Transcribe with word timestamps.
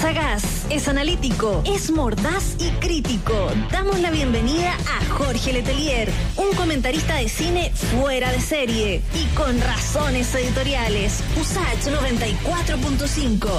sagaz, 0.00 0.42
es 0.70 0.88
analítico, 0.88 1.62
es 1.66 1.90
mordaz 1.90 2.56
y 2.58 2.70
crítico. 2.80 3.34
Damos 3.70 4.00
la 4.00 4.10
bienvenida 4.10 4.72
a 4.72 5.04
Jorge 5.12 5.52
Letelier, 5.52 6.10
un 6.38 6.56
comentarista 6.56 7.16
de 7.16 7.28
cine 7.28 7.70
fuera 7.70 8.32
de 8.32 8.40
serie 8.40 9.02
y 9.14 9.26
con 9.36 9.60
razones 9.60 10.34
editoriales. 10.34 11.22
USACH 11.38 11.88
94.5. 11.88 13.50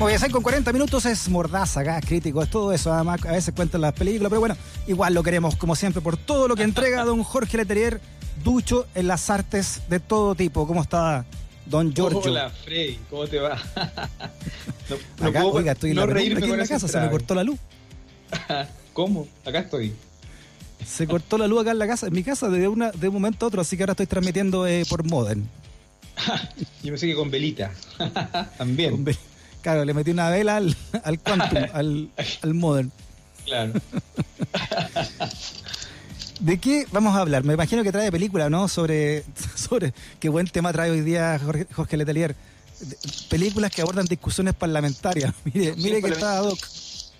Oye, 0.00 0.18
6 0.18 0.32
con 0.32 0.42
40 0.42 0.72
minutos 0.72 1.06
es 1.06 1.28
mordaza, 1.28 1.84
gas 1.84 2.04
crítico, 2.04 2.42
es 2.42 2.50
todo 2.50 2.72
eso. 2.72 2.92
Además, 2.92 3.24
a 3.24 3.30
veces 3.30 3.54
cuentan 3.54 3.82
las 3.82 3.92
películas, 3.92 4.30
pero 4.30 4.40
bueno, 4.40 4.56
igual 4.88 5.14
lo 5.14 5.22
queremos, 5.22 5.54
como 5.54 5.76
siempre, 5.76 6.02
por 6.02 6.16
todo 6.16 6.48
lo 6.48 6.56
que 6.56 6.64
entrega 6.64 7.04
don 7.04 7.22
Jorge 7.22 7.56
Leterier, 7.56 8.00
ducho 8.42 8.88
en 8.96 9.06
las 9.06 9.30
artes 9.30 9.82
de 9.88 10.00
todo 10.00 10.34
tipo. 10.34 10.66
¿Cómo 10.66 10.82
está 10.82 11.24
don 11.70 11.94
Giorgio? 11.94 12.20
Hola, 12.30 12.50
Frey, 12.50 12.98
¿cómo 13.08 13.26
te 13.26 13.38
va? 13.38 13.56
no, 14.90 15.26
Acá, 15.26 15.40
puedo, 15.42 15.52
oiga, 15.54 15.72
estoy 15.72 15.90
en 15.90 15.96
la, 15.96 16.02
aquí 16.02 16.26
en 16.26 16.58
la 16.58 16.66
casa, 16.66 16.88
se 16.88 17.00
me 17.00 17.08
cortó 17.08 17.34
la 17.34 17.44
luz. 17.44 17.58
¿Cómo? 18.92 19.28
Acá 19.46 19.60
estoy. 19.60 19.94
Se 20.84 21.06
cortó 21.06 21.38
la 21.38 21.46
luz 21.46 21.60
acá 21.60 21.70
en 21.70 21.78
la 21.78 21.86
casa, 21.86 22.08
en 22.08 22.14
mi 22.14 22.24
casa, 22.24 22.48
de, 22.48 22.66
una, 22.66 22.90
de 22.90 23.08
un 23.08 23.14
momento 23.14 23.46
a 23.46 23.48
otro, 23.48 23.60
así 23.60 23.76
que 23.76 23.84
ahora 23.84 23.92
estoy 23.92 24.06
transmitiendo 24.06 24.66
eh, 24.66 24.84
por 24.88 25.04
Modern. 25.04 25.48
Yo 26.82 26.90
pensé 26.90 27.06
que 27.06 27.14
con 27.14 27.30
velita. 27.30 27.70
También. 28.58 29.04
Con. 29.04 29.16
Claro, 29.62 29.84
le 29.84 29.94
metí 29.94 30.10
una 30.10 30.30
vela 30.30 30.56
al, 30.56 30.74
al 31.04 31.20
Quantum, 31.20 31.64
al, 31.72 32.08
al 32.42 32.54
Modern. 32.54 32.90
Claro. 33.44 33.74
¿De 36.40 36.58
qué 36.58 36.86
vamos 36.90 37.14
a 37.14 37.20
hablar? 37.20 37.44
Me 37.44 37.52
imagino 37.52 37.82
que 37.82 37.92
trae 37.92 38.10
película, 38.10 38.48
¿no? 38.48 38.66
Sobre, 38.66 39.24
sobre 39.54 39.92
qué 40.18 40.28
buen 40.28 40.46
tema 40.46 40.72
trae 40.72 40.90
hoy 40.90 41.02
día 41.02 41.38
Jorge, 41.38 41.66
Jorge 41.72 41.96
Letelier. 41.96 42.34
Películas 43.28 43.70
que 43.70 43.82
abordan 43.82 44.06
discusiones 44.06 44.54
parlamentarias. 44.54 45.34
Mire, 45.44 45.74
mire 45.76 46.02
que 46.02 46.08
está 46.08 46.38
Doc. 46.38 46.58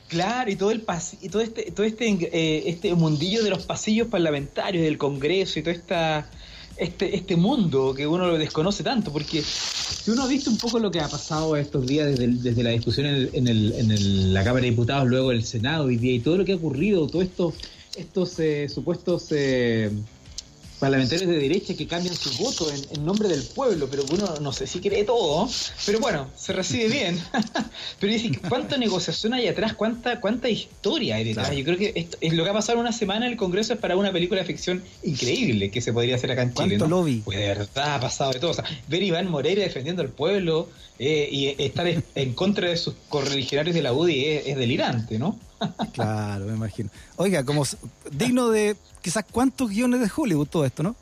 Claro, 0.08 0.50
y 0.50 0.56
todo 0.56 0.72
el 0.72 0.80
pas 0.80 1.14
y 1.20 1.28
todo 1.28 1.42
este, 1.42 1.70
todo 1.70 1.86
este, 1.86 2.08
eh, 2.08 2.64
este 2.66 2.92
mundillo 2.94 3.44
de 3.44 3.50
los 3.50 3.64
pasillos 3.64 4.08
parlamentarios 4.08 4.82
del 4.82 4.98
Congreso 4.98 5.60
y 5.60 5.62
toda 5.62 5.76
esta 5.76 6.30
este, 6.80 7.14
este 7.14 7.36
mundo 7.36 7.94
que 7.94 8.06
uno 8.06 8.26
lo 8.26 8.38
desconoce 8.38 8.82
tanto, 8.82 9.12
porque 9.12 9.42
si 9.42 10.10
uno 10.10 10.22
ha 10.22 10.26
visto 10.26 10.50
un 10.50 10.56
poco 10.56 10.78
lo 10.78 10.90
que 10.90 10.98
ha 10.98 11.08
pasado 11.08 11.54
estos 11.56 11.86
días 11.86 12.06
desde, 12.06 12.26
desde 12.26 12.62
la 12.62 12.70
discusión 12.70 13.06
en, 13.06 13.46
el, 13.46 13.72
en, 13.76 13.90
el, 13.90 14.32
la 14.32 14.42
Cámara 14.42 14.62
de 14.62 14.70
Diputados, 14.70 15.06
luego 15.06 15.30
el 15.30 15.44
Senado 15.44 15.84
hoy 15.84 15.96
día, 15.96 16.14
y 16.14 16.20
todo 16.20 16.38
lo 16.38 16.44
que 16.44 16.52
ha 16.52 16.56
ocurrido, 16.56 17.06
todos 17.06 17.26
estos, 17.26 17.54
estos 18.00 18.38
eh, 18.38 18.68
supuestos 18.68 19.26
eh, 19.30 19.90
parlamentarios 20.80 21.28
de 21.28 21.38
derecha 21.38 21.74
que 21.74 21.86
cambian 21.86 22.14
su 22.14 22.30
voto 22.42 22.66
en, 22.72 23.04
nombre 23.04 23.28
del 23.28 23.42
pueblo, 23.42 23.86
pero 23.90 24.02
uno 24.10 24.36
no 24.40 24.52
sé 24.52 24.66
si 24.66 24.80
cree 24.80 25.04
todo, 25.04 25.48
pero 25.84 26.00
bueno, 26.00 26.28
se 26.34 26.54
recibe 26.54 26.88
bien. 26.88 27.20
pero 28.00 28.12
dice, 28.12 28.30
¿cuánta 28.48 28.78
negociación 28.78 29.34
hay 29.34 29.46
atrás? 29.46 29.74
¿Cuánta, 29.74 30.20
cuánta 30.20 30.48
historia 30.48 31.16
hay 31.16 31.24
detrás? 31.24 31.54
Yo 31.54 31.64
creo 31.64 31.76
que 31.76 31.92
esto, 31.94 32.16
es 32.20 32.32
lo 32.32 32.44
que 32.44 32.50
ha 32.50 32.54
pasado 32.54 32.80
una 32.80 32.92
semana 32.92 33.26
en 33.26 33.32
el 33.32 33.38
Congreso 33.38 33.74
es 33.74 33.78
para 33.78 33.96
una 33.96 34.10
película 34.10 34.40
de 34.40 34.46
ficción 34.46 34.82
increíble 35.02 35.70
que 35.70 35.82
se 35.82 35.92
podría 35.92 36.16
hacer 36.16 36.32
acá 36.32 36.42
en 36.42 36.54
Chile. 36.54 36.78
¿Cuánto 36.78 36.88
lobby? 36.88 37.22
Pues 37.24 37.38
de 37.38 37.46
verdad 37.46 37.94
ha 37.96 38.00
pasado 38.00 38.32
de 38.32 38.40
todo. 38.40 38.52
O 38.52 38.54
sea, 38.54 38.64
ver 38.88 39.02
Iván 39.02 39.30
Moreira 39.30 39.62
defendiendo 39.62 40.00
al 40.00 40.08
pueblo 40.08 40.68
eh, 40.98 41.28
y 41.30 41.62
estar 41.62 41.86
en 41.86 42.32
contra 42.32 42.68
de 42.68 42.76
sus 42.78 42.94
correligionarios 43.10 43.74
de 43.74 43.82
la 43.82 43.92
UDI 43.92 44.24
es 44.24 44.56
delirante, 44.56 45.18
¿no? 45.18 45.38
Claro, 45.92 46.46
me 46.46 46.54
imagino. 46.54 46.90
Oiga, 47.16 47.44
como 47.44 47.64
digno 48.10 48.48
de 48.48 48.76
quizás 49.02 49.24
cuántos 49.30 49.70
guiones 49.70 50.00
de 50.00 50.10
Hollywood 50.14 50.48
todo 50.48 50.64
esto, 50.64 50.82
¿no? 50.82 50.96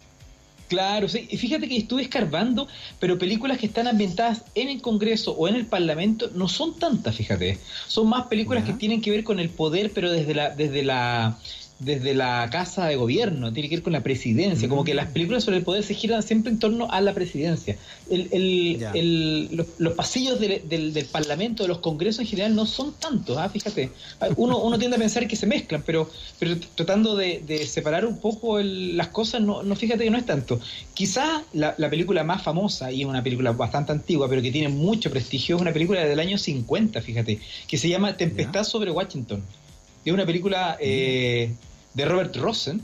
Claro, 0.68 1.08
sí. 1.08 1.26
Y 1.30 1.38
fíjate 1.38 1.66
que 1.66 1.78
estuve 1.78 2.02
escarbando, 2.02 2.68
pero 3.00 3.18
películas 3.18 3.58
que 3.58 3.66
están 3.66 3.88
ambientadas 3.88 4.44
en 4.54 4.68
el 4.68 4.82
Congreso 4.82 5.32
o 5.32 5.48
en 5.48 5.56
el 5.56 5.64
Parlamento 5.64 6.30
no 6.34 6.46
son 6.46 6.78
tantas, 6.78 7.16
fíjate. 7.16 7.58
Son 7.86 8.06
más 8.08 8.26
películas 8.26 8.64
que 8.64 8.74
tienen 8.74 9.00
que 9.00 9.10
ver 9.10 9.24
con 9.24 9.40
el 9.40 9.48
poder, 9.48 9.92
pero 9.94 10.10
desde 10.10 10.34
la, 10.34 10.50
desde 10.50 10.82
la 10.82 11.38
desde 11.78 12.12
la 12.12 12.48
casa 12.50 12.86
de 12.86 12.96
gobierno, 12.96 13.52
tiene 13.52 13.68
que 13.68 13.76
ver 13.76 13.82
con 13.84 13.92
la 13.92 14.02
presidencia, 14.02 14.68
como 14.68 14.82
que 14.82 14.94
las 14.94 15.10
películas 15.10 15.44
sobre 15.44 15.58
el 15.58 15.62
poder 15.62 15.84
se 15.84 15.94
giran 15.94 16.24
siempre 16.24 16.50
en 16.50 16.58
torno 16.58 16.90
a 16.90 17.00
la 17.00 17.14
presidencia. 17.14 17.76
El, 18.10 18.28
el, 18.32 19.66
los, 19.78 19.92
pasillos 19.92 20.40
del, 20.40 20.68
del, 20.68 21.04
Parlamento, 21.04 21.62
de 21.62 21.68
los 21.68 21.78
congresos 21.78 22.20
en 22.20 22.26
general, 22.26 22.56
no 22.56 22.66
son 22.66 22.94
tantos, 22.94 23.38
¿ah? 23.38 23.48
fíjate. 23.48 23.90
Uno, 24.36 24.58
uno 24.58 24.76
tiende 24.76 24.96
a 24.96 24.98
pensar 24.98 25.28
que 25.28 25.36
se 25.36 25.46
mezclan, 25.46 25.82
pero, 25.86 26.10
pero 26.40 26.56
tratando 26.74 27.14
de, 27.14 27.64
separar 27.68 28.04
un 28.06 28.18
poco 28.18 28.58
las 28.60 29.08
cosas, 29.08 29.40
no, 29.40 29.62
no 29.62 29.76
fíjate 29.76 30.02
que 30.02 30.10
no 30.10 30.18
es 30.18 30.26
tanto. 30.26 30.58
Quizás 30.94 31.42
la, 31.52 31.74
película 31.88 32.24
más 32.24 32.42
famosa, 32.42 32.90
y 32.90 33.02
es 33.02 33.06
una 33.06 33.22
película 33.22 33.52
bastante 33.52 33.92
antigua, 33.92 34.28
pero 34.28 34.42
que 34.42 34.50
tiene 34.50 34.68
mucho 34.68 35.10
prestigio, 35.10 35.54
es 35.54 35.62
una 35.62 35.72
película 35.72 36.04
del 36.04 36.18
año 36.18 36.38
50, 36.38 37.00
fíjate, 37.02 37.38
que 37.68 37.78
se 37.78 37.88
llama 37.88 38.16
Tempestad 38.16 38.64
sobre 38.64 38.90
Washington. 38.90 39.44
Es 40.04 40.12
una 40.12 40.26
película... 40.26 40.76
Eh, 40.80 41.52
de 41.94 42.04
Robert 42.04 42.34
Rosen, 42.36 42.82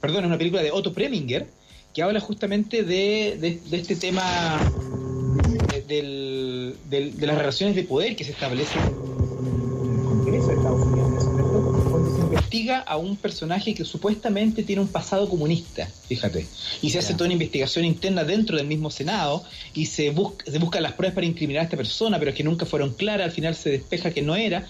perdón, 0.00 0.24
es 0.24 0.28
una 0.28 0.38
película 0.38 0.62
de 0.62 0.70
Otto 0.70 0.92
Preminger, 0.92 1.46
que 1.94 2.02
habla 2.02 2.20
justamente 2.20 2.82
de, 2.82 3.60
este 3.72 3.96
tema 3.96 4.58
de, 5.86 6.74
las 7.20 7.38
relaciones 7.38 7.76
de 7.76 7.82
poder 7.84 8.14
que 8.16 8.24
se 8.24 8.32
establecen 8.32 8.80
en 8.82 9.98
el 9.98 10.04
Congreso 10.04 10.48
de 10.48 10.54
Estados 10.54 10.82
Unidos 10.86 11.24
cuando 11.90 12.14
se 12.14 12.20
investiga 12.20 12.78
a 12.80 12.96
un 12.96 13.16
personaje 13.16 13.74
que 13.74 13.84
supuestamente 13.84 14.62
tiene 14.62 14.82
un 14.82 14.88
pasado 14.88 15.28
comunista, 15.28 15.88
fíjate, 16.08 16.46
y 16.82 16.90
se 16.90 16.98
hace 16.98 17.14
toda 17.14 17.26
una 17.26 17.34
investigación 17.34 17.84
interna 17.84 18.24
dentro 18.24 18.56
del 18.56 18.66
mismo 18.66 18.90
Senado 18.90 19.44
y 19.74 19.86
se, 19.86 20.10
busca, 20.10 20.50
se 20.50 20.58
buscan 20.58 20.82
las 20.82 20.92
pruebas 20.92 21.14
para 21.14 21.26
incriminar 21.26 21.62
a 21.62 21.64
esta 21.64 21.76
persona, 21.76 22.18
pero 22.18 22.34
que 22.34 22.44
nunca 22.44 22.66
fueron 22.66 22.92
claras, 22.92 23.26
al 23.26 23.32
final 23.32 23.54
se 23.54 23.70
despeja 23.70 24.10
que 24.10 24.22
no 24.22 24.36
era, 24.36 24.66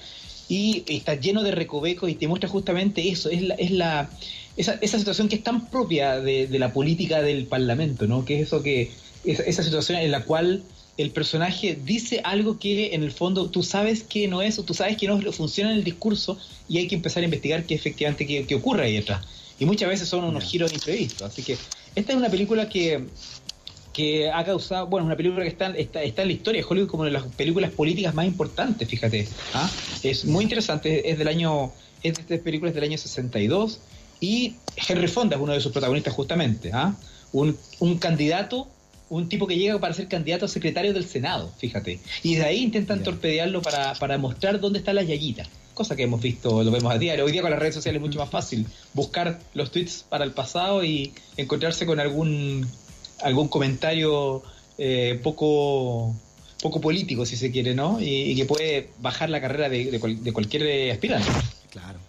y 0.48 0.84
está 0.86 1.14
lleno 1.14 1.42
de 1.42 1.50
recovecos 1.50 2.08
y 2.10 2.14
te 2.14 2.26
muestra 2.26 2.48
justamente 2.48 3.08
eso, 3.08 3.28
es 3.30 3.42
la, 3.42 3.54
es 3.54 3.70
la 3.70 4.10
esa, 4.58 4.78
esa 4.80 4.98
situación 4.98 5.28
que 5.28 5.36
es 5.36 5.42
tan 5.42 5.70
propia 5.70 6.20
de, 6.20 6.48
la 6.58 6.72
política 6.72 7.22
del 7.22 7.46
Parlamento, 7.46 8.06
¿no? 8.06 8.24
Que 8.24 8.40
es 8.40 8.48
eso 8.48 8.62
que, 8.62 8.90
esa, 9.24 9.62
situación 9.62 9.98
en 9.98 10.10
la 10.10 10.24
cual 10.24 10.64
el 10.96 11.10
personaje 11.10 11.78
dice 11.82 12.20
algo 12.24 12.58
que 12.58 12.94
en 12.94 13.04
el 13.04 13.12
fondo 13.12 13.50
tú 13.50 13.62
sabes 13.62 14.02
que 14.02 14.26
no 14.26 14.42
es, 14.42 14.58
o 14.58 14.64
tú 14.64 14.74
sabes 14.74 14.96
que 14.96 15.06
no 15.06 15.20
funciona 15.32 15.70
en 15.70 15.78
el 15.78 15.84
discurso 15.84 16.38
y 16.68 16.78
hay 16.78 16.88
que 16.88 16.96
empezar 16.96 17.22
a 17.22 17.26
investigar 17.26 17.64
qué 17.64 17.76
efectivamente 17.76 18.26
qué, 18.26 18.54
ocurre 18.56 18.86
ahí 18.86 18.94
detrás. 18.94 19.24
Y 19.60 19.64
muchas 19.64 19.88
veces 19.88 20.08
son 20.08 20.24
unos 20.24 20.42
giros 20.42 20.72
imprevistos. 20.72 21.22
Así 21.22 21.42
que 21.42 21.56
esta 21.94 22.12
es 22.12 22.18
una 22.18 22.28
película 22.28 22.68
que 22.68 23.04
que 23.98 24.30
ha 24.30 24.44
causado, 24.44 24.86
bueno, 24.86 25.06
una 25.06 25.16
película 25.16 25.42
que 25.42 25.48
está, 25.48 25.66
está, 25.70 26.04
está, 26.04 26.22
en 26.22 26.28
la 26.28 26.34
historia 26.34 26.62
de 26.62 26.68
Hollywood 26.70 26.88
como 26.88 27.00
una 27.00 27.10
de 27.10 27.18
las 27.18 27.24
películas 27.34 27.72
políticas 27.72 28.14
más 28.14 28.26
importantes, 28.26 28.88
fíjate. 28.88 29.26
¿ah? 29.54 29.68
Es 30.04 30.24
muy 30.24 30.44
interesante, 30.44 31.10
es 31.10 31.18
del 31.18 31.26
año, 31.26 31.72
es 32.04 32.14
de 32.14 32.20
estas 32.22 32.38
películas 32.38 32.74
del 32.74 32.84
año 32.84 32.96
62 32.96 33.80
y 34.20 34.54
Henry 34.88 35.08
Fonda 35.08 35.34
es 35.34 35.42
uno 35.42 35.52
de 35.52 35.60
sus 35.60 35.72
protagonistas 35.72 36.14
justamente. 36.14 36.70
¿ah? 36.72 36.94
Un, 37.32 37.58
un 37.80 37.98
candidato, 37.98 38.68
un 39.10 39.28
tipo 39.28 39.48
que 39.48 39.58
llega 39.58 39.80
para 39.80 39.92
ser 39.94 40.06
candidato 40.06 40.44
a 40.44 40.48
secretario 40.48 40.94
del 40.94 41.04
Senado, 41.04 41.52
fíjate. 41.58 41.98
Y 42.22 42.36
de 42.36 42.44
ahí 42.44 42.62
intentan 42.62 43.02
torpedearlo 43.02 43.62
para, 43.62 43.94
para 43.94 44.16
mostrar 44.16 44.60
dónde 44.60 44.78
están 44.78 44.94
las 44.94 45.08
yayitas 45.08 45.48
cosa 45.74 45.94
que 45.94 46.02
hemos 46.02 46.20
visto, 46.20 46.64
lo 46.64 46.72
vemos 46.72 46.92
a 46.92 46.98
diario. 46.98 47.24
Hoy 47.24 47.30
día 47.30 47.40
con 47.40 47.52
las 47.52 47.60
redes 47.60 47.76
sociales 47.76 48.00
es 48.00 48.04
mucho 48.04 48.18
más 48.18 48.28
fácil 48.28 48.66
buscar 48.94 49.38
los 49.54 49.70
tweets 49.70 50.04
para 50.08 50.24
el 50.24 50.32
pasado 50.32 50.82
y 50.82 51.12
encontrarse 51.36 51.86
con 51.86 52.00
algún 52.00 52.66
algún 53.22 53.48
comentario 53.48 54.42
eh, 54.78 55.18
poco 55.22 56.14
poco 56.60 56.80
político, 56.80 57.24
si 57.24 57.36
se 57.36 57.50
quiere, 57.52 57.74
¿no? 57.74 58.00
Y, 58.00 58.34
que 58.34 58.44
puede 58.44 58.90
bajar 58.98 59.30
la 59.30 59.40
carrera 59.40 59.68
de, 59.68 59.92
de, 59.92 60.32
cualquier 60.32 60.90
aspirante. 60.90 61.28
Claro. 61.70 62.00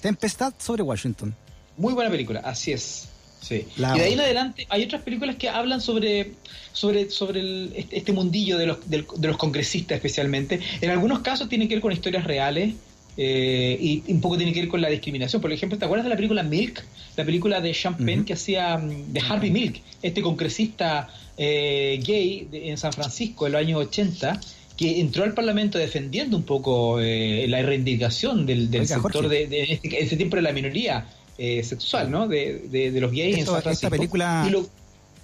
Tempestad 0.00 0.52
sobre 0.58 0.82
Washington. 0.82 1.34
Muy 1.78 1.94
buena 1.94 2.10
película, 2.10 2.40
así 2.40 2.72
es. 2.72 3.08
Sí. 3.40 3.66
y 3.76 3.80
de 3.80 3.86
ahí 3.86 4.14
en 4.14 4.20
adelante 4.20 4.66
hay 4.68 4.82
otras 4.82 5.02
películas 5.02 5.36
que 5.36 5.48
hablan 5.48 5.80
sobre 5.80 6.32
sobre 6.72 7.10
sobre 7.10 7.78
este, 7.78 7.98
este 7.98 8.12
mundillo 8.12 8.58
de 8.58 8.66
los, 8.66 8.90
de 8.90 9.04
los 9.20 9.36
congresistas 9.36 9.96
especialmente. 9.96 10.58
En 10.80 10.90
algunos 10.90 11.20
casos 11.20 11.48
tienen 11.48 11.68
que 11.68 11.76
ver 11.76 11.82
con 11.82 11.92
historias 11.92 12.24
reales, 12.24 12.74
eh, 13.16 13.78
y 13.80 14.12
un 14.12 14.20
poco 14.20 14.36
tiene 14.36 14.52
que 14.52 14.60
ver 14.60 14.68
con 14.68 14.80
la 14.80 14.88
discriminación. 14.88 15.40
Por 15.40 15.52
ejemplo, 15.52 15.78
¿te 15.78 15.84
acuerdas 15.84 16.04
de 16.04 16.10
la 16.10 16.16
película 16.16 16.42
Milk? 16.42 16.84
La 17.16 17.24
película 17.24 17.60
de 17.60 17.72
Champagne 17.72 18.24
que 18.24 18.34
hacía 18.34 18.76
mm, 18.76 19.12
de 19.12 19.20
Harvey 19.20 19.50
Milk, 19.50 19.80
este 20.02 20.22
congresista 20.22 21.08
eh, 21.36 22.00
gay 22.04 22.48
en 22.52 22.76
San 22.76 22.92
Francisco 22.92 23.46
en 23.46 23.52
los 23.52 23.60
años 23.60 23.80
80, 23.80 24.40
que 24.76 25.00
entró 25.00 25.24
al 25.24 25.32
Parlamento 25.32 25.78
defendiendo 25.78 26.36
un 26.36 26.42
poco 26.42 27.00
eh, 27.00 27.46
la 27.48 27.62
reivindicación 27.62 28.44
del, 28.44 28.70
sector 28.86 29.28
de, 29.28 29.44
este, 29.72 30.02
ese 30.02 30.16
tiempo 30.16 30.36
de 30.36 30.42
la 30.42 30.52
minoría 30.52 31.06
sexual, 31.36 32.10
¿no? 32.10 32.28
De, 32.28 32.92
los 32.98 33.12
gays 33.12 33.38
en 33.38 33.46
San 33.46 33.62
Francisco. 33.62 33.86
Esta 33.86 33.90
película, 33.90 34.50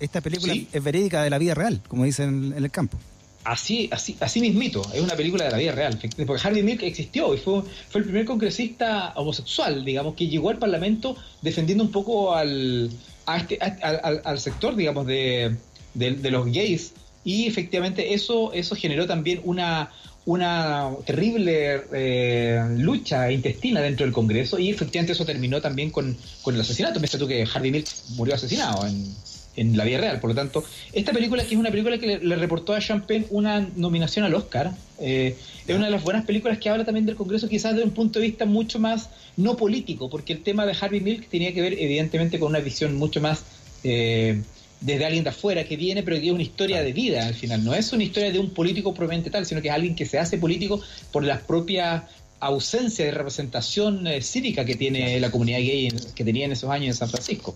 esta 0.01 0.21
película 0.21 0.55
es 0.73 0.83
verídica 0.83 1.23
de 1.23 1.31
la 1.31 1.39
vida 1.39 1.55
real, 1.55 1.81
como 1.89 2.05
dicen 2.05 2.53
en 2.57 2.65
el 2.65 2.71
campo. 2.71 2.99
Así, 3.45 3.89
así, 3.91 4.17
así 4.21 4.41
mismito, 4.41 4.83
es 4.95 5.01
una 5.01 5.17
película 5.17 5.45
de 5.45 5.51
la 5.51 5.59
vida 5.59 5.73
real, 5.73 5.99
porque 6.27 6.47
Harvey 6.47 6.63
Milk 6.63 6.83
existió 6.85 7.35
y 7.35 7.39
fue, 7.39 7.63
fue 7.89 8.01
el 8.01 8.05
primer 8.05 8.25
congresista 8.25 9.13
homosexual, 9.17 9.85
digamos, 9.85 10.15
que 10.15 10.29
llegó 10.29 10.51
al 10.51 10.59
Parlamento 10.59 11.17
defendiendo 11.41 11.83
un 11.83 11.91
poco 11.91 12.37
al, 12.37 12.89
a 13.27 13.39
este, 13.39 13.59
al, 13.61 14.39
sector, 14.39 14.77
digamos, 14.77 15.07
de, 15.09 15.57
de, 15.95 16.31
los 16.31 16.53
gays 16.53 16.93
y 17.25 17.47
efectivamente 17.49 18.15
eso, 18.15 18.53
eso 18.53 18.77
generó 18.77 19.09
también 19.09 19.41
una, 19.43 19.91
una 20.25 20.91
terrible 21.05 21.83
eh, 21.93 22.65
lucha 22.79 23.29
intestina 23.33 23.81
dentro 23.81 24.07
del 24.07 24.13
Congreso 24.13 24.57
y 24.61 24.71
efectivamente 24.71 25.15
eso 25.15 25.25
terminó 25.25 25.61
también 25.61 25.91
con, 25.91 26.17
con 26.43 26.55
el 26.55 26.61
asesinato. 26.61 27.01
Piensa 27.01 27.19
tú 27.19 27.27
que 27.27 27.45
Harvey 27.53 27.73
Milk 27.73 27.89
murió 28.11 28.37
asesinado 28.37 28.87
en, 28.87 29.13
en 29.57 29.77
la 29.77 29.85
vida 29.85 29.99
real. 29.99 30.21
Por 30.21 30.31
lo 30.31 30.37
tanto, 30.37 30.65
esta 30.93 31.13
película, 31.13 31.43
que 31.45 31.55
es 31.55 31.61
una 31.61 31.71
película 31.71 31.99
que 31.99 32.19
le, 32.19 32.37
reportó 32.37 32.75
a 32.75 32.81
Champagne 32.81 33.27
una 33.31 33.67
nominación 33.77 34.25
al 34.25 34.35
Oscar, 34.35 34.73
eh, 35.01 35.37
es 35.67 35.77
una 35.77 35.87
de 35.87 35.93
las 35.93 36.03
buenas 36.03 36.25
películas 36.25 36.59
que 36.59 36.69
habla 36.69 36.85
también 36.85 37.07
del 37.07 37.17
Congreso, 37.17 37.49
quizás 37.49 37.75
desde 37.75 37.85
un 37.85 37.95
punto 37.95 38.19
de 38.19 38.27
vista 38.27 38.47
mucho 38.47 38.79
más 38.79 39.11
no 39.37 39.57
político, 39.57 40.09
porque 40.09 40.33
el 40.33 40.43
tema 40.43 40.67
de 40.67 40.77
Harvey 40.79 41.01
Milk 41.01 41.29
tenía 41.29 41.53
que 41.53 41.61
ver 41.61 41.75
evidentemente 41.75 42.39
con 42.39 42.49
una 42.49 42.61
visión 42.61 42.97
mucho 42.97 43.21
más 43.21 43.45
eh, 43.85 44.43
desde 44.81 45.05
alguien 45.05 45.25
de 45.25 45.31
afuera 45.31 45.65
que 45.65 45.77
viene, 45.77 46.03
pero 46.03 46.19
que 46.19 46.27
es 46.27 46.33
una 46.33 46.43
historia 46.43 46.83
de 46.83 46.93
vida 46.93 47.27
al 47.27 47.35
final. 47.35 47.65
No 47.65 47.75
es 47.75 47.93
una 47.93 48.03
historia 48.03 48.33
de 48.33 48.39
un 48.39 48.51
político 48.51 48.93
propiamente 48.95 49.31
tal, 49.31 49.47
sino 49.47 49.63
que 49.63 49.69
es 49.69 49.75
alguien 49.75 49.95
que 49.95 50.07
se 50.07 50.19
hace 50.19 50.39
político 50.39 50.81
por 51.13 51.25
las 51.25 51.41
propias 51.43 52.03
ausencia 52.41 53.05
de 53.05 53.13
representación 53.13 54.05
eh, 54.09 54.21
cívica 54.21 54.65
que 54.65 54.75
tiene 54.75 55.21
la 55.21 55.31
comunidad 55.31 55.59
gay 55.59 55.91
que 56.13 56.25
tenía 56.25 56.47
en 56.47 56.53
esos 56.53 56.69
años 56.71 56.89
en 56.89 56.95
San 56.95 57.09
Francisco. 57.09 57.55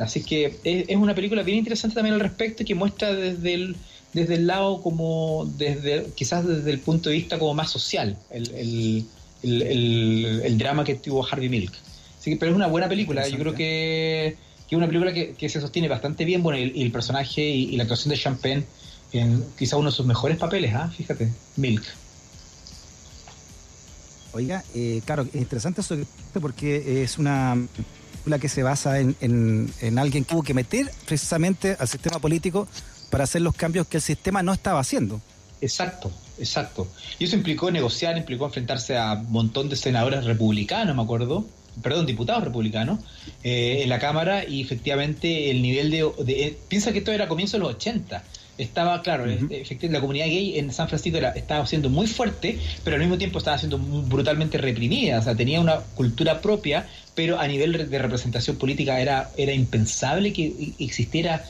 Así 0.00 0.22
que 0.22 0.56
es, 0.64 0.96
una 0.96 1.14
película 1.14 1.42
bien 1.42 1.58
interesante 1.58 1.94
también 1.94 2.14
al 2.14 2.20
respecto 2.20 2.64
que 2.64 2.74
muestra 2.74 3.12
desde 3.12 3.54
el, 3.54 3.76
desde 4.12 4.34
el 4.34 4.46
lado 4.46 4.82
como, 4.82 5.50
desde 5.56 6.06
quizás 6.14 6.46
desde 6.46 6.70
el 6.70 6.80
punto 6.80 7.10
de 7.10 7.16
vista 7.16 7.38
como 7.38 7.54
más 7.54 7.70
social, 7.70 8.16
el, 8.30 9.06
el, 9.42 10.58
drama 10.58 10.84
que 10.84 10.94
tuvo 10.94 11.26
Harvey 11.26 11.48
Milk. 11.48 11.72
Así 12.18 12.30
que, 12.30 12.36
pero 12.36 12.52
es 12.52 12.56
una 12.56 12.66
buena 12.66 12.88
película, 12.88 13.26
yo 13.28 13.38
creo 13.38 13.54
que, 13.54 14.36
es 14.70 14.76
una 14.76 14.86
película 14.86 15.12
que, 15.12 15.48
se 15.48 15.60
sostiene 15.60 15.88
bastante 15.88 16.24
bien, 16.24 16.42
bueno, 16.42 16.58
y, 16.58 16.82
el 16.82 16.92
personaje 16.92 17.42
y, 17.42 17.76
la 17.76 17.84
actuación 17.84 18.10
de 18.10 18.18
Champagne 18.18 18.64
en 19.12 19.44
quizás 19.58 19.78
uno 19.78 19.90
de 19.90 19.96
sus 19.96 20.06
mejores 20.06 20.38
papeles, 20.38 20.72
¿ah? 20.74 20.90
fíjate, 20.96 21.28
Milk. 21.56 21.84
Oiga, 24.32 24.62
eh, 24.74 25.02
claro, 25.04 25.26
es 25.32 25.40
interesante 25.40 25.80
eso 25.80 25.96
porque 26.40 27.02
es 27.02 27.18
una 27.18 27.56
la 28.26 28.38
que 28.38 28.48
se 28.48 28.62
basa 28.62 28.98
en, 29.00 29.16
en, 29.20 29.98
alguien 29.98 30.24
que 30.24 30.30
tuvo 30.30 30.42
que 30.42 30.54
meter 30.54 30.90
precisamente 31.06 31.76
al 31.78 31.88
sistema 31.88 32.18
político 32.18 32.68
para 33.10 33.24
hacer 33.24 33.42
los 33.42 33.54
cambios 33.54 33.86
que 33.86 33.98
el 33.98 34.02
sistema 34.02 34.42
no 34.42 34.52
estaba 34.52 34.80
haciendo. 34.80 35.20
Exacto, 35.60 36.10
exacto. 36.38 36.88
Y 37.18 37.24
eso 37.24 37.36
implicó 37.36 37.70
negociar, 37.70 38.16
implicó 38.16 38.46
enfrentarse 38.46 38.96
a 38.96 39.12
un 39.14 39.30
montón 39.30 39.68
de 39.68 39.76
senadores 39.76 40.24
republicanos, 40.24 40.96
me 40.96 41.02
acuerdo, 41.02 41.46
perdón, 41.82 42.06
diputados 42.06 42.44
republicanos 42.44 43.00
eh, 43.42 43.80
en 43.82 43.88
la 43.88 43.98
Cámara 43.98 44.44
y 44.46 44.62
efectivamente 44.62 45.50
el 45.50 45.62
nivel 45.62 45.90
de, 45.90 46.10
de, 46.24 46.58
Piensa 46.68 46.92
que 46.92 46.98
esto 46.98 47.12
era 47.12 47.28
comienzo 47.28 47.56
de 47.56 47.64
los 47.64 47.74
80 47.74 48.22
estaba, 48.62 49.00
claro, 49.02 49.24
efectivamente, 49.24 49.88
la 49.88 50.00
comunidad 50.00 50.26
gay 50.26 50.58
en 50.58 50.72
San 50.72 50.88
Francisco 50.88 51.18
estaba 51.34 51.66
siendo 51.66 51.88
muy 51.90 52.06
fuerte, 52.06 52.58
pero 52.84 52.96
al 52.96 53.00
mismo 53.00 53.18
tiempo 53.18 53.38
estaba 53.38 53.58
siendo 53.58 53.78
brutalmente 53.78 54.58
reprimida, 54.58 55.18
o 55.18 55.22
sea, 55.22 55.34
tenía 55.34 55.60
una 55.60 55.80
cultura 55.80 56.40
propia, 56.40 56.88
pero 57.14 57.38
a 57.38 57.46
nivel 57.46 57.90
de 57.90 57.98
representación 57.98 58.56
política 58.56 59.00
era, 59.00 59.30
era 59.36 59.52
impensable 59.52 60.32
que 60.32 60.74
existiera 60.78 61.44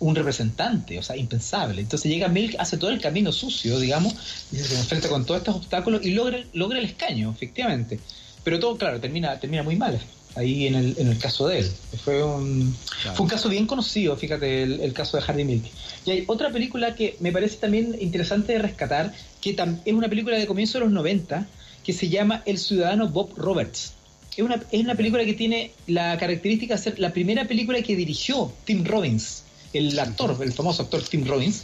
un 0.00 0.14
representante, 0.14 0.98
o 0.98 1.02
sea, 1.02 1.16
impensable. 1.16 1.80
Entonces 1.80 2.10
llega 2.10 2.28
Milk, 2.28 2.56
hace 2.58 2.78
todo 2.78 2.90
el 2.90 3.00
camino 3.00 3.32
sucio, 3.32 3.78
digamos, 3.78 4.14
y 4.52 4.56
se 4.56 4.78
enfrenta 4.78 5.08
con 5.08 5.24
todos 5.24 5.38
estos 5.38 5.56
obstáculos 5.56 6.04
y 6.04 6.10
logra, 6.10 6.38
logra 6.52 6.78
el 6.78 6.84
escaño, 6.84 7.30
efectivamente. 7.30 8.00
Pero 8.42 8.58
todo, 8.58 8.76
claro, 8.76 9.00
termina, 9.00 9.38
termina 9.38 9.62
muy 9.62 9.76
mal 9.76 9.98
ahí 10.36 10.66
en 10.66 10.74
el, 10.74 10.94
en 10.98 11.08
el 11.08 11.18
caso 11.18 11.48
de 11.48 11.60
él. 11.60 11.70
Fue 12.02 12.22
un, 12.22 12.74
fue 13.14 13.22
un 13.24 13.28
caso 13.28 13.48
bien 13.48 13.66
conocido, 13.66 14.16
fíjate, 14.16 14.62
el, 14.62 14.92
caso 14.92 15.16
de 15.16 15.22
Hardy 15.22 15.44
Milk. 15.44 15.64
Y 16.04 16.10
hay 16.10 16.24
otra 16.26 16.50
película 16.50 16.94
que 16.94 17.16
me 17.20 17.32
parece 17.32 17.56
también 17.56 17.96
interesante 18.00 18.52
de 18.52 18.58
rescatar, 18.58 19.12
que 19.40 19.56
es 19.84 19.92
una 19.92 20.08
película 20.08 20.36
de 20.38 20.46
comienzo 20.46 20.78
de 20.78 20.84
los 20.84 20.92
90, 20.92 21.46
que 21.84 21.92
se 21.92 22.08
llama 22.08 22.42
El 22.46 22.58
Ciudadano 22.58 23.08
Bob 23.08 23.34
Roberts. 23.36 23.92
Es 24.36 24.44
una, 24.44 24.60
es 24.72 24.80
una 24.80 24.96
película 24.96 25.24
que 25.24 25.34
tiene 25.34 25.70
la 25.86 26.18
característica 26.18 26.74
de 26.74 26.82
ser 26.82 26.98
la 26.98 27.12
primera 27.12 27.46
película 27.46 27.80
que 27.82 27.94
dirigió 27.94 28.52
Tim 28.64 28.84
Robbins, 28.84 29.44
el 29.72 29.98
actor, 29.98 30.36
el 30.42 30.52
famoso 30.52 30.82
actor 30.82 31.02
Tim 31.02 31.24
Robbins 31.26 31.62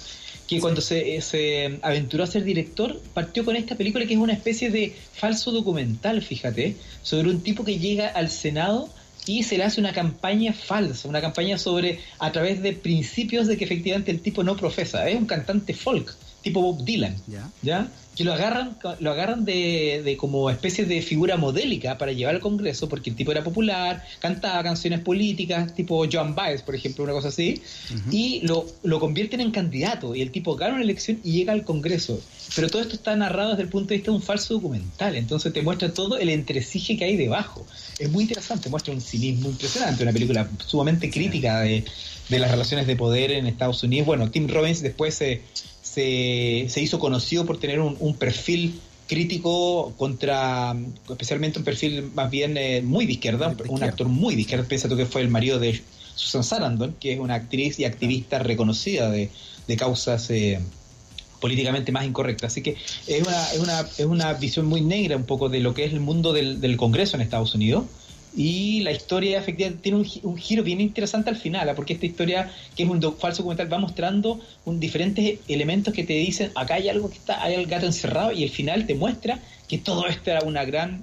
que 0.50 0.60
cuando 0.60 0.80
se, 0.80 1.20
se, 1.20 1.78
aventuró 1.80 2.24
a 2.24 2.26
ser 2.26 2.42
director, 2.42 3.00
partió 3.14 3.44
con 3.44 3.54
esta 3.54 3.76
película 3.76 4.04
que 4.04 4.14
es 4.14 4.18
una 4.18 4.32
especie 4.32 4.68
de 4.68 4.96
falso 5.12 5.52
documental, 5.52 6.22
fíjate, 6.22 6.74
sobre 7.04 7.30
un 7.30 7.40
tipo 7.40 7.64
que 7.64 7.78
llega 7.78 8.08
al 8.08 8.30
Senado 8.30 8.88
y 9.26 9.44
se 9.44 9.56
le 9.56 9.62
hace 9.62 9.80
una 9.80 9.92
campaña 9.92 10.52
falsa, 10.52 11.08
una 11.08 11.20
campaña 11.20 11.56
sobre, 11.56 12.00
a 12.18 12.32
través 12.32 12.62
de 12.62 12.72
principios 12.72 13.46
de 13.46 13.56
que 13.56 13.64
efectivamente 13.64 14.10
el 14.10 14.22
tipo 14.22 14.42
no 14.42 14.56
profesa, 14.56 15.08
es 15.08 15.16
un 15.16 15.26
cantante 15.26 15.72
folk, 15.72 16.16
tipo 16.42 16.60
Bob 16.60 16.84
Dylan, 16.84 17.16
¿ya? 17.62 17.90
que 18.20 18.24
lo 18.24 18.34
agarran, 18.34 18.76
lo 18.98 19.12
agarran 19.12 19.44
de, 19.44 20.02
de, 20.04 20.16
como 20.16 20.50
especie 20.50 20.84
de 20.84 21.00
figura 21.00 21.38
modélica 21.38 21.96
para 21.96 22.12
llevar 22.12 22.34
al 22.34 22.40
Congreso, 22.42 22.88
porque 22.88 23.08
el 23.08 23.16
tipo 23.16 23.32
era 23.32 23.42
popular, 23.42 24.04
cantaba 24.18 24.62
canciones 24.62 25.00
políticas, 25.00 25.74
tipo 25.74 26.04
John 26.10 26.34
Baez, 26.34 26.60
por 26.60 26.74
ejemplo, 26.74 27.04
una 27.04 27.14
cosa 27.14 27.28
así, 27.28 27.62
y 28.10 28.40
lo, 28.42 28.66
lo 28.82 29.00
convierten 29.00 29.40
en 29.40 29.52
candidato, 29.52 30.14
y 30.14 30.22
el 30.22 30.32
tipo 30.32 30.56
gana 30.56 30.74
una 30.74 30.82
elección 30.82 31.20
y 31.24 31.32
llega 31.32 31.52
al 31.52 31.64
Congreso. 31.64 32.20
Pero 32.56 32.68
todo 32.68 32.82
esto 32.82 32.94
está 32.94 33.14
narrado 33.16 33.50
desde 33.50 33.62
el 33.62 33.68
punto 33.68 33.90
de 33.90 33.96
vista 33.96 34.10
de 34.10 34.16
un 34.16 34.22
falso 34.22 34.54
documental, 34.54 35.14
entonces 35.16 35.52
te 35.52 35.62
muestra 35.62 35.94
todo 35.94 36.18
el 36.18 36.28
entresije 36.28 36.98
que 36.98 37.04
hay 37.04 37.16
debajo. 37.16 37.64
Es 37.98 38.10
muy 38.10 38.24
interesante, 38.24 38.68
muestra 38.68 38.92
un 38.92 39.00
cinismo 39.00 39.48
impresionante, 39.48 40.02
una 40.02 40.12
película 40.12 40.46
sumamente 40.66 41.10
crítica 41.10 41.60
de, 41.60 41.84
de 42.28 42.38
las 42.38 42.50
relaciones 42.50 42.86
de 42.86 42.96
poder 42.96 43.30
en 43.30 43.46
Estados 43.46 43.82
Unidos. 43.82 44.06
Bueno, 44.06 44.30
Tim 44.30 44.48
Robbins 44.48 44.82
después 44.82 45.14
se 45.14 45.42
se, 45.92 46.66
se 46.68 46.80
hizo 46.80 46.98
conocido 46.98 47.44
por 47.44 47.58
tener 47.58 47.80
un, 47.80 48.14
perfil 48.14 48.80
crítico 49.08 49.92
contra, 49.96 50.76
especialmente 51.08 51.58
un 51.58 51.64
perfil 51.64 52.10
más 52.14 52.30
bien 52.30 52.56
eh, 52.56 52.80
muy 52.82 53.06
de 53.06 53.12
izquierda, 53.12 53.54
un 53.68 53.82
actor 53.82 54.06
muy 54.06 54.36
de 54.36 54.42
izquierda, 54.42 54.64
piensa 54.68 54.88
tú 54.88 54.96
que 54.96 55.06
fue 55.06 55.20
el 55.20 55.28
marido 55.28 55.58
de 55.58 55.82
Susan 56.14 56.44
Sarandon, 56.44 56.94
que 57.00 57.14
es 57.14 57.18
una 57.18 57.34
actriz 57.34 57.80
y 57.80 57.84
activista 57.84 58.38
reconocida 58.38 59.10
de, 59.10 59.30
de 59.66 59.76
causas 59.76 60.30
eh, 60.30 60.60
políticamente 61.40 61.90
más 61.90 62.04
incorrectas. 62.04 62.52
Así 62.52 62.62
que 62.62 62.76
es 63.08 63.26
una, 63.26 63.52
es, 63.52 63.58
una, 63.58 63.80
es 63.80 64.06
una 64.06 64.32
visión 64.34 64.66
muy 64.66 64.82
negra 64.82 65.16
un 65.16 65.24
poco 65.24 65.48
de 65.48 65.58
lo 65.58 65.74
que 65.74 65.84
es 65.84 65.92
el 65.92 66.00
mundo 66.00 66.32
del, 66.32 66.60
del 66.60 66.76
Congreso 66.76 67.16
en 67.16 67.22
Estados 67.22 67.54
Unidos 67.54 67.84
y 68.34 68.80
la 68.80 68.92
historia 68.92 69.38
efectivamente 69.38 69.82
tiene 69.82 69.98
un, 69.98 70.38
giro 70.38 70.62
bien 70.62 70.80
interesante 70.80 71.30
al 71.30 71.36
final, 71.36 71.68
¿ah? 71.68 71.74
porque 71.74 71.94
esta 71.94 72.06
historia, 72.06 72.50
que 72.76 72.84
es 72.84 72.88
un 72.88 73.00
falso 73.18 73.42
documental, 73.42 73.72
va 73.72 73.78
mostrando 73.78 74.40
un, 74.64 74.78
diferentes 74.78 75.40
elementos 75.48 75.92
que 75.92 76.04
te 76.04 76.12
dicen, 76.12 76.52
acá 76.54 76.74
hay 76.74 76.88
algo 76.88 77.10
que 77.10 77.16
está, 77.16 77.42
hay 77.42 77.54
el 77.54 77.66
gato 77.66 77.86
encerrado, 77.86 78.32
y 78.32 78.44
el 78.44 78.50
final 78.50 78.86
te 78.86 78.94
muestra 78.94 79.40
que 79.68 79.78
todo 79.78 80.06
esto 80.06 80.30
era 80.30 80.40
una 80.42 80.64
gran... 80.64 81.02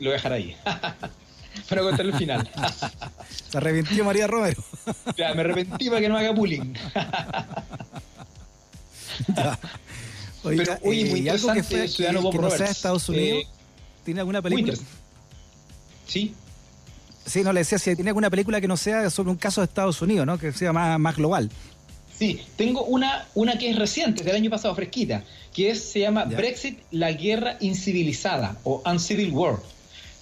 Lo 0.00 0.06
voy 0.06 0.10
a 0.10 0.12
dejar 0.14 0.32
ahí. 0.32 0.56
para 1.68 1.82
contar 1.82 2.06
el 2.06 2.14
final. 2.14 2.50
Se 3.50 3.58
arrepintió 3.58 4.04
María 4.04 4.26
Romero. 4.26 4.62
ya, 5.16 5.34
me 5.34 5.40
arrepentí 5.42 5.88
para 5.88 6.00
que 6.00 6.08
no 6.08 6.16
haga 6.16 6.32
bullying. 6.32 6.74
Pero, 10.42 10.78
oye, 10.82 11.04
muy 11.04 11.28
eh, 11.28 11.30
algo 11.30 11.52
que 11.52 11.62
fue 11.62 11.88
que, 11.88 12.12
no 12.12 12.50
sea 12.50 12.66
Estados 12.66 13.08
Unidos, 13.08 13.42
eh, 13.42 13.46
¿tiene 14.04 14.20
alguna 14.20 14.40
película? 14.40 14.74
Sí. 16.10 16.34
Sí, 17.24 17.44
no 17.44 17.52
le 17.52 17.60
decía 17.60 17.78
si 17.78 17.94
tiene 17.94 18.10
alguna 18.10 18.30
película 18.30 18.60
que 18.60 18.66
no 18.66 18.76
sea 18.76 19.08
sobre 19.10 19.30
un 19.30 19.36
caso 19.36 19.60
de 19.60 19.66
Estados 19.66 20.02
Unidos, 20.02 20.26
¿no? 20.26 20.38
Que 20.38 20.52
sea 20.52 20.72
más, 20.72 20.98
más 20.98 21.16
global. 21.16 21.48
Sí, 22.18 22.40
tengo 22.56 22.84
una, 22.84 23.26
una 23.34 23.56
que 23.56 23.70
es 23.70 23.78
reciente, 23.78 24.24
del 24.24 24.34
año 24.34 24.50
pasado, 24.50 24.74
fresquita, 24.74 25.22
que 25.54 25.70
es, 25.70 25.82
se 25.82 26.00
llama 26.00 26.24
Brexit, 26.24 26.80
la 26.90 27.12
guerra 27.12 27.56
incivilizada 27.60 28.56
o 28.64 28.82
Uncivil 28.84 29.30
War, 29.30 29.56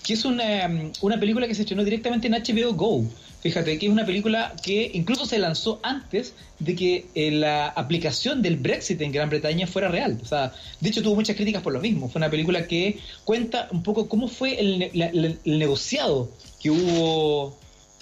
que 0.04 0.12
es 0.12 0.24
una, 0.24 0.92
una 1.00 1.18
película 1.18 1.48
que 1.48 1.54
se 1.54 1.62
estrenó 1.62 1.82
directamente 1.84 2.26
en 2.26 2.34
HBO 2.34 2.74
Go. 2.74 3.04
Fíjate 3.48 3.78
que 3.78 3.86
es 3.86 3.92
una 3.92 4.04
película 4.04 4.54
que 4.62 4.90
incluso 4.92 5.24
se 5.24 5.38
lanzó 5.38 5.80
antes 5.82 6.34
de 6.58 6.76
que 6.76 7.06
eh, 7.14 7.30
la 7.30 7.68
aplicación 7.68 8.42
del 8.42 8.56
Brexit 8.56 9.00
en 9.00 9.10
Gran 9.10 9.30
Bretaña 9.30 9.66
fuera 9.66 9.88
real. 9.88 10.18
O 10.22 10.26
sea, 10.26 10.52
de 10.80 10.88
hecho 10.90 11.02
tuvo 11.02 11.14
muchas 11.14 11.34
críticas 11.34 11.62
por 11.62 11.72
lo 11.72 11.80
mismo. 11.80 12.10
Fue 12.10 12.18
una 12.18 12.28
película 12.28 12.66
que 12.66 12.98
cuenta 13.24 13.68
un 13.72 13.82
poco 13.82 14.06
cómo 14.06 14.28
fue 14.28 14.60
el, 14.60 15.38
negociado 15.46 16.30
que 16.60 16.70
hubo 16.70 17.56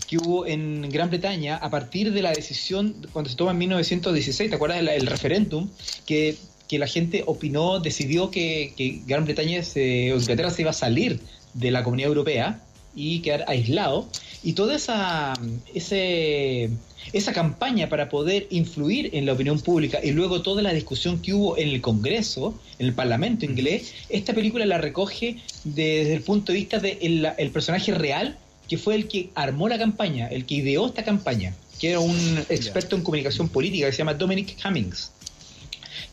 que 0.08 0.18
hubo 0.18 0.46
en 0.46 0.90
Gran 0.90 1.10
Bretaña 1.10 1.58
a 1.58 1.70
partir 1.70 2.12
de 2.12 2.22
la 2.22 2.32
decisión 2.32 3.06
cuando 3.12 3.30
se 3.30 3.36
toma 3.36 3.52
en 3.52 3.58
1916, 3.58 4.50
¿te 4.50 4.56
acuerdas 4.56 4.84
del 4.84 5.06
referéndum? 5.06 5.68
Que, 6.06 6.36
que, 6.66 6.80
la 6.80 6.88
gente 6.88 7.22
opinó, 7.24 7.78
decidió 7.78 8.32
que, 8.32 8.72
que 8.76 9.02
Gran 9.06 9.24
Bretaña, 9.24 9.62
se, 9.62 10.08
Inglaterra 10.08 10.50
se 10.50 10.62
iba 10.62 10.70
a 10.70 10.74
salir 10.74 11.20
de 11.54 11.70
la 11.70 11.84
Comunidad 11.84 12.08
Europea 12.08 12.65
y 12.96 13.20
quedar 13.20 13.44
aislado. 13.46 14.08
Y 14.42 14.54
toda 14.54 14.74
esa, 14.74 15.34
ese, 15.74 16.70
esa 17.12 17.32
campaña 17.32 17.88
para 17.88 18.08
poder 18.08 18.46
influir 18.50 19.10
en 19.12 19.26
la 19.26 19.34
opinión 19.34 19.60
pública 19.60 20.00
y 20.02 20.10
luego 20.10 20.42
toda 20.42 20.62
la 20.62 20.72
discusión 20.72 21.20
que 21.20 21.34
hubo 21.34 21.56
en 21.56 21.68
el 21.68 21.80
Congreso, 21.80 22.58
en 22.78 22.86
el 22.86 22.94
Parlamento 22.94 23.44
inglés, 23.44 23.92
esta 24.08 24.32
película 24.32 24.66
la 24.66 24.78
recoge 24.78 25.36
desde 25.64 26.14
el 26.14 26.22
punto 26.22 26.52
de 26.52 26.58
vista 26.58 26.78
del 26.78 27.28
el 27.36 27.50
personaje 27.50 27.92
real 27.92 28.38
que 28.68 28.78
fue 28.78 28.94
el 28.96 29.06
que 29.06 29.30
armó 29.34 29.68
la 29.68 29.78
campaña, 29.78 30.28
el 30.28 30.44
que 30.44 30.56
ideó 30.56 30.86
esta 30.86 31.04
campaña, 31.04 31.54
que 31.78 31.90
era 31.90 32.00
un 32.00 32.44
experto 32.48 32.96
en 32.96 33.02
comunicación 33.02 33.48
política 33.48 33.86
que 33.86 33.92
se 33.92 33.98
llama 33.98 34.14
Dominic 34.14 34.60
Cummings. 34.60 35.12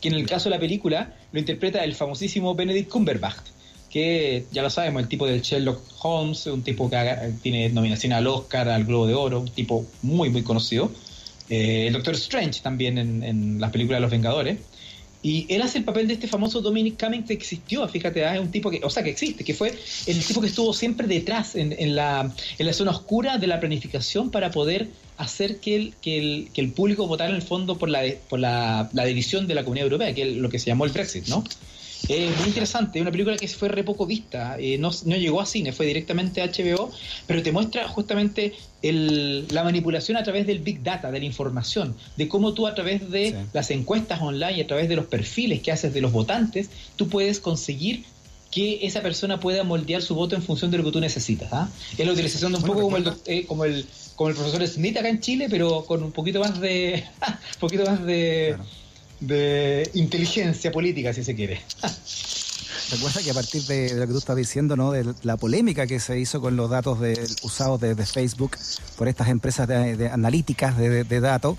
que 0.00 0.08
en 0.08 0.14
el 0.14 0.26
caso 0.26 0.48
de 0.48 0.56
la 0.56 0.60
película 0.60 1.14
lo 1.32 1.38
interpreta 1.38 1.82
el 1.82 1.94
famosísimo 1.94 2.54
Benedict 2.54 2.90
Cumberbatch, 2.90 3.53
que 3.94 4.46
ya 4.50 4.60
lo 4.60 4.70
sabemos, 4.70 5.02
el 5.02 5.08
tipo 5.08 5.24
del 5.24 5.40
Sherlock 5.40 5.80
Holmes, 6.02 6.48
un 6.48 6.64
tipo 6.64 6.90
que 6.90 6.98
tiene 7.44 7.68
nominación 7.68 8.12
al 8.12 8.26
Oscar, 8.26 8.68
al 8.68 8.84
Globo 8.86 9.06
de 9.06 9.14
Oro, 9.14 9.38
un 9.38 9.48
tipo 9.48 9.86
muy, 10.02 10.30
muy 10.30 10.42
conocido. 10.42 10.90
Eh, 11.48 11.86
el 11.86 11.92
Doctor 11.92 12.14
Strange 12.14 12.60
también 12.60 12.98
en, 12.98 13.22
en 13.22 13.60
las 13.60 13.70
películas 13.70 13.98
de 13.98 14.00
Los 14.00 14.10
Vengadores. 14.10 14.58
Y 15.22 15.46
él 15.48 15.62
hace 15.62 15.78
el 15.78 15.84
papel 15.84 16.08
de 16.08 16.14
este 16.14 16.26
famoso 16.26 16.60
Dominic 16.60 16.98
Cummings 16.98 17.28
que 17.28 17.34
existió, 17.34 17.86
fíjate, 17.86 18.24
ah, 18.24 18.34
es 18.34 18.40
un 18.40 18.50
tipo 18.50 18.68
que, 18.68 18.80
o 18.82 18.90
sea, 18.90 19.04
que 19.04 19.10
existe, 19.10 19.44
que 19.44 19.54
fue 19.54 19.72
el 20.06 20.24
tipo 20.24 20.40
que 20.40 20.48
estuvo 20.48 20.74
siempre 20.74 21.06
detrás 21.06 21.54
en, 21.54 21.72
en, 21.78 21.94
la, 21.94 22.32
en 22.58 22.66
la 22.66 22.72
zona 22.72 22.90
oscura 22.90 23.38
de 23.38 23.46
la 23.46 23.60
planificación 23.60 24.32
para 24.32 24.50
poder 24.50 24.88
hacer 25.18 25.60
que 25.60 25.76
el, 25.76 25.94
que 26.02 26.18
el, 26.18 26.48
que 26.52 26.60
el 26.62 26.72
público 26.72 27.06
votara 27.06 27.30
en 27.30 27.36
el 27.36 27.42
fondo 27.42 27.78
por 27.78 27.88
la, 27.88 28.02
por 28.28 28.40
la, 28.40 28.90
la 28.92 29.04
división 29.04 29.46
de 29.46 29.54
la 29.54 29.62
Comunidad 29.62 29.86
Europea, 29.86 30.12
que 30.12 30.22
es 30.22 30.36
lo 30.36 30.48
que 30.48 30.58
se 30.58 30.66
llamó 30.66 30.84
el 30.84 30.90
Brexit, 30.90 31.28
¿no? 31.28 31.44
Es 32.08 32.36
muy 32.38 32.48
interesante, 32.48 32.98
es 32.98 33.02
una 33.02 33.10
película 33.10 33.36
que 33.36 33.48
fue 33.48 33.68
re 33.68 33.82
poco 33.82 34.04
vista, 34.04 34.56
eh, 34.58 34.76
no, 34.78 34.90
no, 35.06 35.16
llegó 35.16 35.40
a 35.40 35.46
cine, 35.46 35.72
fue 35.72 35.86
directamente 35.86 36.42
a 36.42 36.46
HBO, 36.46 36.90
pero 37.26 37.42
te 37.42 37.50
muestra 37.50 37.88
justamente 37.88 38.52
el, 38.82 39.46
la 39.50 39.64
manipulación 39.64 40.18
a 40.18 40.22
través 40.22 40.46
del 40.46 40.58
Big 40.58 40.82
Data, 40.82 41.10
de 41.10 41.18
la 41.18 41.24
información, 41.24 41.96
de 42.16 42.28
cómo 42.28 42.52
tú 42.52 42.66
a 42.66 42.74
través 42.74 43.10
de 43.10 43.30
sí. 43.30 43.36
las 43.54 43.70
encuestas 43.70 44.20
online 44.20 44.60
a 44.60 44.66
través 44.66 44.88
de 44.88 44.96
los 44.96 45.06
perfiles 45.06 45.62
que 45.62 45.72
haces 45.72 45.94
de 45.94 46.02
los 46.02 46.12
votantes, 46.12 46.68
tú 46.96 47.08
puedes 47.08 47.40
conseguir 47.40 48.04
que 48.50 48.86
esa 48.86 49.00
persona 49.00 49.40
pueda 49.40 49.64
moldear 49.64 50.02
su 50.02 50.14
voto 50.14 50.36
en 50.36 50.42
función 50.42 50.70
de 50.70 50.78
lo 50.78 50.84
que 50.84 50.92
tú 50.92 51.00
necesitas. 51.00 51.52
¿ah? 51.52 51.68
Es 51.96 52.06
la 52.06 52.12
utilización 52.12 52.52
de 52.52 52.58
un 52.58 52.64
poco 52.64 52.82
como 52.82 52.98
el, 52.98 53.12
eh, 53.26 53.46
como 53.46 53.64
el 53.64 53.86
como 54.14 54.30
el 54.30 54.36
profesor 54.36 54.64
Smith 54.68 54.96
acá 54.96 55.08
en 55.08 55.20
Chile, 55.20 55.48
pero 55.50 55.84
con 55.86 56.04
un 56.04 56.12
poquito 56.12 56.38
más 56.38 56.60
de 56.60 57.02
poquito 57.58 57.84
más 57.84 58.04
de 58.04 58.54
claro 58.54 58.83
de 59.20 59.90
inteligencia 59.94 60.70
política, 60.72 61.12
si 61.12 61.24
se 61.24 61.34
quiere. 61.34 61.60
Recuerda 62.90 63.22
que 63.22 63.30
a 63.30 63.34
partir 63.34 63.62
de, 63.64 63.94
lo 63.94 64.06
que 64.06 64.12
tú 64.12 64.18
estás 64.18 64.36
diciendo, 64.36 64.76
¿no? 64.76 64.92
de 64.92 65.14
la 65.22 65.36
polémica 65.36 65.86
que 65.86 66.00
se 66.00 66.18
hizo 66.18 66.40
con 66.40 66.56
los 66.56 66.68
datos 66.70 67.00
de, 67.00 67.18
usados 67.42 67.80
desde 67.80 67.94
de 67.94 68.06
Facebook 68.06 68.56
por 68.96 69.08
estas 69.08 69.28
empresas 69.28 69.66
de, 69.66 69.96
de 69.96 70.08
analíticas 70.08 70.76
de, 70.76 71.20
datos, 71.20 71.56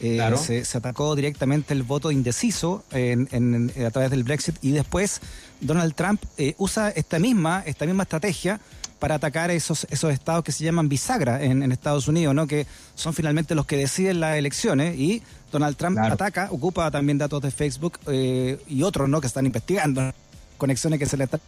eh, 0.00 0.14
claro. 0.14 0.36
se, 0.36 0.64
se, 0.64 0.78
atacó 0.78 1.16
directamente 1.16 1.74
el 1.74 1.82
voto 1.82 2.12
indeciso 2.12 2.84
en, 2.92 3.28
en, 3.32 3.72
a 3.84 3.90
través 3.90 4.10
del 4.10 4.22
Brexit 4.22 4.54
y 4.62 4.70
después 4.70 5.20
Donald 5.60 5.94
Trump 5.94 6.22
eh, 6.36 6.54
usa 6.58 6.90
esta 6.90 7.18
misma, 7.18 7.64
esta 7.66 7.84
misma 7.84 8.04
estrategia 8.04 8.60
para 8.98 9.16
atacar 9.16 9.50
esos, 9.50 9.86
esos 9.90 10.12
estados 10.12 10.44
que 10.44 10.52
se 10.52 10.64
llaman 10.64 10.88
bisagra 10.88 11.42
en, 11.42 11.62
en, 11.62 11.72
Estados 11.72 12.08
Unidos, 12.08 12.34
¿no? 12.34 12.46
que 12.46 12.66
son 12.94 13.14
finalmente 13.14 13.54
los 13.54 13.66
que 13.66 13.76
deciden 13.76 14.20
las 14.20 14.36
elecciones 14.36 14.98
y 14.98 15.22
Donald 15.52 15.76
Trump 15.76 15.96
claro. 15.96 16.14
ataca, 16.14 16.48
ocupa 16.50 16.90
también 16.90 17.18
datos 17.18 17.42
de 17.42 17.50
Facebook 17.50 17.98
eh, 18.06 18.58
y 18.68 18.82
otros 18.82 19.08
¿no? 19.08 19.20
que 19.20 19.26
están 19.26 19.46
investigando, 19.46 20.12
conexiones 20.56 20.98
que 20.98 21.06
se 21.06 21.16
le 21.16 21.24
están 21.24 21.40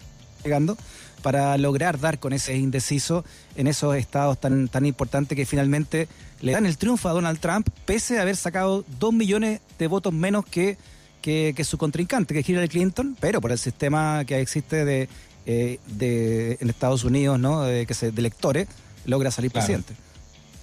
llegando 0.45 0.77
para 1.23 1.59
lograr 1.59 1.99
dar 2.01 2.19
con 2.19 2.33
ese 2.33 2.57
indeciso 2.57 3.25
en 3.57 3.67
esos 3.67 3.95
estados 3.97 4.41
tan, 4.41 4.69
tan 4.69 4.87
importantes 4.87 5.37
que 5.37 5.45
finalmente 5.45 6.09
le 6.41 6.53
dan 6.53 6.65
el 6.65 6.79
triunfo 6.79 7.09
a 7.09 7.13
Donald 7.13 7.41
Trump, 7.41 7.69
pese 7.85 8.19
a 8.19 8.23
haber 8.23 8.37
sacado 8.37 8.85
dos 8.99 9.13
millones 9.13 9.61
de 9.79 9.87
votos 9.87 10.15
menos 10.15 10.47
que, 10.47 10.79
que, 11.21 11.53
que 11.55 11.65
su 11.65 11.77
contrincante, 11.77 12.33
que 12.33 12.41
es 12.41 12.49
Hillary 12.49 12.69
Clinton, 12.69 13.17
pero 13.21 13.43
por 13.43 13.53
el 13.53 13.59
sistema 13.59 14.25
que 14.25 14.41
existe 14.41 14.87
de, 14.87 15.09
eh, 15.47 15.79
de 15.87 16.59
en 16.61 16.71
Estados 16.71 17.05
Unidos, 17.05 17.39
¿no? 17.39 17.63
De, 17.63 17.87
que 17.87 17.95
se, 17.95 18.11
de 18.11 18.21
electores, 18.21 18.69
logra 19.07 19.31
salir 19.31 19.51
claro. 19.51 19.67
presidente. 19.67 19.95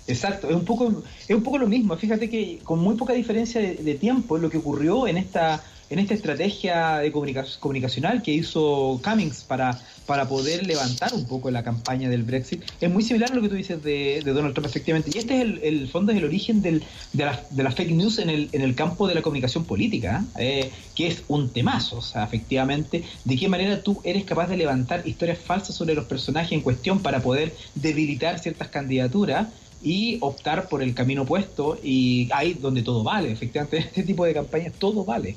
Exacto, 0.08 0.50
es 0.50 0.56
un 0.56 0.64
poco 0.64 1.04
es 1.28 1.36
un 1.36 1.44
poco 1.44 1.58
lo 1.58 1.68
mismo. 1.68 1.96
Fíjate 1.98 2.30
que 2.30 2.60
con 2.64 2.80
muy 2.80 2.96
poca 2.96 3.14
diferencia 3.14 3.60
de, 3.60 3.76
de 3.76 3.96
tiempo 3.96 4.38
lo 4.38 4.50
que 4.50 4.58
ocurrió 4.58 5.08
en 5.08 5.18
esta 5.18 5.62
en 5.90 6.00
esta 6.00 6.14
estrategia 6.14 6.98
de 6.98 7.12
comunica 7.12 7.46
comunicacional 7.60 8.22
que 8.22 8.32
hizo 8.32 9.00
Cummings 9.04 9.44
para, 9.44 9.80
para 10.06 10.28
poder 10.28 10.66
levantar 10.66 11.14
un 11.14 11.26
poco 11.26 11.50
la 11.52 11.64
campaña 11.64 12.10
del 12.10 12.24
Brexit 12.24 12.64
es 12.80 12.90
muy 12.90 13.04
similar 13.04 13.32
a 13.32 13.36
lo 13.36 13.42
que 13.42 13.50
tú 13.50 13.56
dices 13.56 13.82
de, 13.84 14.22
de 14.24 14.34
Donald 14.34 14.54
Trump, 14.54 14.68
efectivamente. 14.68 15.12
Y 15.14 15.18
este 15.18 15.42
es 15.42 15.64
el, 15.64 15.88
fondo, 15.88 16.12
es 16.12 16.18
el 16.18 16.26
origen 16.26 16.62
del, 16.62 16.84
de, 17.14 17.26
la, 17.26 17.42
de 17.50 17.64
la 17.64 17.72
fake 17.72 17.92
news 17.92 18.20
en 18.20 18.30
el, 18.30 18.50
en 18.52 18.62
el 18.62 18.76
campo 18.76 19.08
de 19.08 19.16
la 19.16 19.22
comunicación 19.22 19.66
política, 19.66 20.26
eh, 20.38 20.72
que 20.96 21.08
es 21.08 21.24
un 21.28 21.50
temazo, 21.50 21.98
o 21.98 22.02
sea, 22.02 22.24
efectivamente, 22.24 23.04
de 23.24 23.36
qué 23.38 23.48
manera 23.48 23.82
tú 23.82 24.02
eres 24.04 24.26
capaz 24.26 24.48
de 24.48 24.58
levantar 24.58 25.08
historias 25.08 25.40
falsas 25.40 25.76
sobre 25.76 25.94
los 25.94 26.06
personajes 26.06 26.52
en 26.52 26.62
cuestión 26.62 27.00
para 27.00 27.22
poder 27.22 27.56
debilitar 27.76 28.40
ciertas 28.40 28.68
candidaturas 28.70 29.48
y 29.82 30.18
optar 30.22 30.68
por 30.70 30.82
el 30.82 30.94
camino 30.94 31.24
opuesto 31.24 31.78
y 31.84 32.30
ahí 32.34 32.54
donde 32.54 32.82
todo 32.82 33.04
vale, 33.04 33.32
efectivamente, 33.32 33.78
en 33.78 33.84
este 33.88 34.04
tipo 34.04 34.26
de 34.26 34.34
campañas 34.34 34.74
todo 34.78 35.06
vale. 35.06 35.36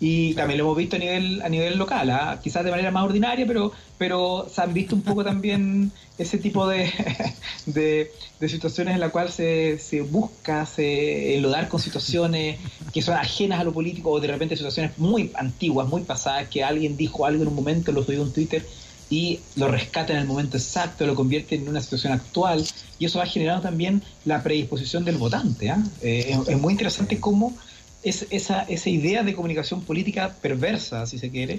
Y 0.00 0.34
también 0.34 0.58
lo 0.58 0.64
hemos 0.64 0.76
visto 0.76 0.96
a 0.96 0.98
nivel 1.00 1.42
a 1.42 1.48
nivel 1.48 1.76
local, 1.76 2.08
¿eh? 2.10 2.38
quizás 2.42 2.64
de 2.64 2.70
manera 2.70 2.90
más 2.90 3.04
ordinaria, 3.04 3.44
pero 3.46 3.72
pero 3.98 4.48
se 4.52 4.62
han 4.62 4.72
visto 4.72 4.94
un 4.94 5.02
poco 5.02 5.24
también 5.24 5.90
ese 6.18 6.38
tipo 6.38 6.68
de, 6.68 6.92
de, 7.66 8.12
de 8.38 8.48
situaciones 8.48 8.94
en 8.94 9.00
la 9.00 9.10
cual 9.10 9.30
se, 9.30 9.78
se 9.78 10.02
busca 10.02 10.66
se 10.66 11.36
enlodar 11.36 11.68
con 11.68 11.80
situaciones 11.80 12.58
que 12.92 13.02
son 13.02 13.16
ajenas 13.16 13.60
a 13.60 13.64
lo 13.64 13.72
político 13.72 14.10
o 14.10 14.20
de 14.20 14.28
repente 14.28 14.56
situaciones 14.56 14.96
muy 14.98 15.32
antiguas, 15.34 15.88
muy 15.88 16.02
pasadas, 16.02 16.48
que 16.48 16.62
alguien 16.62 16.96
dijo 16.96 17.26
algo 17.26 17.42
en 17.42 17.48
un 17.48 17.56
momento, 17.56 17.90
lo 17.90 18.04
subió 18.04 18.22
en 18.22 18.32
Twitter 18.32 18.64
y 19.10 19.40
lo 19.56 19.68
rescata 19.68 20.12
en 20.12 20.20
el 20.20 20.26
momento 20.26 20.56
exacto, 20.56 21.06
lo 21.06 21.14
convierte 21.14 21.54
en 21.54 21.68
una 21.68 21.80
situación 21.80 22.12
actual 22.12 22.64
y 22.98 23.06
eso 23.06 23.18
va 23.18 23.26
generando 23.26 23.62
también 23.62 24.02
la 24.24 24.42
predisposición 24.42 25.04
del 25.04 25.16
votante. 25.16 25.66
¿eh? 25.66 25.74
Eh, 26.02 26.26
es, 26.30 26.48
es 26.48 26.58
muy 26.58 26.72
interesante 26.72 27.18
cómo 27.18 27.56
es, 28.08 28.26
esa, 28.30 28.62
esa 28.62 28.90
idea 28.90 29.22
de 29.22 29.34
comunicación 29.34 29.82
política 29.82 30.34
perversa, 30.40 31.06
si 31.06 31.18
se 31.18 31.30
quiere, 31.30 31.54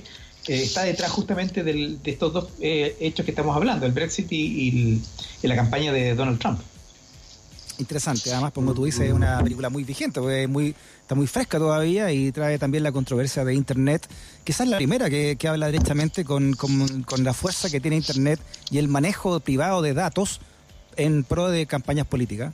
eh, 0.47 0.63
está 0.63 0.83
detrás 0.83 1.11
justamente 1.11 1.63
de 1.63 1.97
estos 2.05 2.33
dos 2.33 2.49
eh, 2.61 2.95
hechos 2.99 3.25
que 3.25 3.31
estamos 3.31 3.55
hablando, 3.55 3.85
el 3.85 3.91
Brexit 3.91 4.31
y, 4.31 5.01
la 5.43 5.55
campaña 5.55 5.91
de 5.91 6.15
Donald 6.15 6.39
Trump. 6.39 6.59
Interesante, 7.77 8.33
además, 8.33 8.51
como 8.51 8.73
tú 8.73 8.83
dices, 8.83 9.07
es 9.07 9.13
una 9.13 9.41
película 9.41 9.69
muy 9.69 9.85
vigente, 9.85 10.19
porque 10.19 10.47
muy, 10.47 10.75
está 11.01 11.15
muy 11.15 11.27
fresca 11.27 11.57
todavía 11.59 12.11
y 12.11 12.29
trae 12.33 12.59
también 12.59 12.83
la 12.83 12.91
controversia 12.91 13.45
de 13.45 13.53
Internet, 13.53 14.05
quizás 14.43 14.67
la 14.67 14.75
primera 14.77 15.09
que, 15.09 15.37
habla 15.47 15.67
directamente 15.67 16.25
con, 16.25 16.53
con 16.55 17.23
la 17.23 17.33
fuerza 17.33 17.69
que 17.69 17.79
tiene 17.79 17.95
Internet 17.95 18.41
y 18.69 18.79
el 18.79 18.89
manejo 18.89 19.39
privado 19.39 19.81
de 19.81 19.93
datos 19.93 20.41
en 20.97 21.23
pro 21.23 21.49
de 21.49 21.65
campañas 21.67 22.05
políticas. 22.05 22.53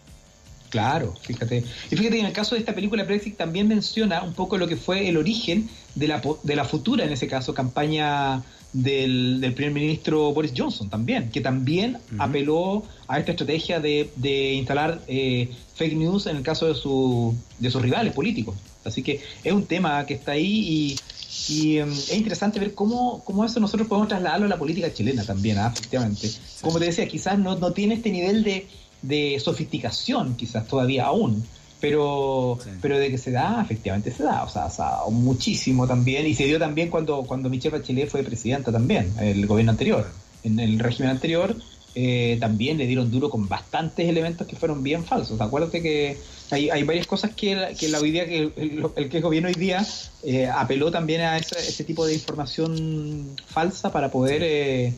Claro, 0.75 1.13
fíjate. 1.22 1.63
Y 1.89 1.96
fíjate 1.96 2.15
que 2.15 2.20
en 2.20 2.25
el 2.25 2.34
caso 2.34 2.55
de 2.55 2.60
esta 2.60 2.75
película 2.75 3.05
Brexit 3.05 3.38
también 3.38 3.65
menciona 3.70 4.24
un 4.24 4.34
poco 4.34 4.58
lo 4.58 4.67
que 4.67 4.75
fue 4.75 5.08
el 5.08 5.15
origen 5.15 5.70
de 5.96 6.08
la, 6.10 6.22
de 6.44 6.55
la 6.55 6.65
futura, 6.65 7.05
en 7.05 7.13
ese 7.13 7.27
caso, 7.27 7.53
campaña 7.53 8.44
del, 8.74 9.39
del 9.39 9.53
primer 9.53 9.74
ministro 9.74 10.34
Boris 10.34 10.51
Johnson 10.53 10.89
también, 10.89 11.29
que 11.32 11.39
también 11.39 11.96
uh 11.96 11.98
-huh. 11.98 12.25
apeló 12.27 12.84
a 13.08 13.20
esta 13.20 13.32
estrategia 13.32 13.79
de, 13.79 14.10
de 14.17 14.55
instalar 14.55 15.00
eh, 15.08 15.48
fake 15.75 15.96
news 15.96 16.27
en 16.27 16.36
el 16.36 16.44
caso 16.44 16.67
de, 16.67 16.75
su, 16.75 17.34
de 17.58 17.72
sus 17.72 17.82
rivales 17.82 18.12
políticos. 18.13 18.55
Así 18.84 19.01
que 19.01 19.22
es 19.46 19.53
un 19.53 19.65
tema 19.65 20.05
que 20.05 20.15
está 20.15 20.34
ahí 20.34 20.53
y, 20.75 21.53
y 21.53 21.79
um, 21.79 21.89
es 21.89 22.13
interesante 22.13 22.60
ver 22.60 22.74
cómo, 22.74 23.24
cómo 23.24 23.46
eso 23.46 23.62
nosotros 23.62 23.88
podemos 23.88 24.10
trasladarlo 24.10 24.46
a 24.46 24.50
la 24.50 24.58
política 24.58 24.94
chilena 24.94 25.24
también, 25.24 25.58
¿eh? 25.58 25.70
efectivamente. 25.72 26.29
Como 26.62 26.79
te 26.79 26.86
decía, 26.86 27.08
quizás 27.08 27.39
no, 27.39 27.55
no 27.55 27.72
tiene 27.72 27.96
este 27.96 28.12
nivel 28.12 28.44
de 28.44 28.67
de 29.07 29.39
sofisticación 29.39 30.35
quizás 30.35 30.67
todavía 30.67 31.05
aún, 31.05 31.43
pero 31.79 32.57
sí. 32.63 32.69
pero 32.81 32.97
de 32.97 33.09
que 33.09 33.17
se 33.17 33.31
da, 33.31 33.62
efectivamente 33.62 34.12
se 34.12 34.24
da, 34.24 34.43
o 34.43 34.50
sea, 34.50 34.65
o 34.65 34.69
sea, 34.69 34.91
muchísimo 35.12 35.88
también, 35.88 36.25
y 36.25 36.33
se 36.33 36.45
dio 36.45 36.59
también 36.59 36.89
cuando, 36.89 37.24
cuando 37.24 37.50
Michelle 37.50 37.77
Bachelet 37.77 38.09
fue 38.09 38.24
presidenta 38.24 38.71
también, 38.71 39.13
el 39.19 39.45
gobierno 39.45 39.71
anterior, 39.71 40.07
en 40.43 40.59
el 40.59 40.79
régimen 40.79 41.12
anterior 41.12 41.55
eh, 41.97 42.38
también 42.39 42.77
le 42.77 42.88
dieron 42.88 43.09
duro 43.09 43.29
con 43.29 43.47
bastantes 43.47 44.07
elementos 44.09 44.45
que 44.47 44.55
fueron 44.55 44.83
bien 44.83 45.03
falsos, 45.03 45.39
acuérdate 45.39 45.81
que 45.81 46.17
hay, 46.51 46.69
hay 46.69 46.83
varias 46.83 47.07
cosas 47.07 47.31
que, 47.35 47.75
que 47.79 47.89
la 47.89 48.00
hoy 48.00 48.12
día, 48.12 48.25
que 48.25 48.38
el, 48.38 48.85
el, 48.95 49.09
que 49.09 49.17
es 49.17 49.24
gobierno 49.24 49.50
hoy 49.50 49.55
día 49.55 49.85
eh, 50.24 50.47
apeló 50.47 50.91
también 50.91 51.21
a 51.21 51.38
ese, 51.38 51.57
ese, 51.59 51.83
tipo 51.83 52.05
de 52.05 52.13
información 52.13 53.35
falsa 53.47 53.91
para 53.91 54.09
poder... 54.12 54.41
Eh, 54.43 54.93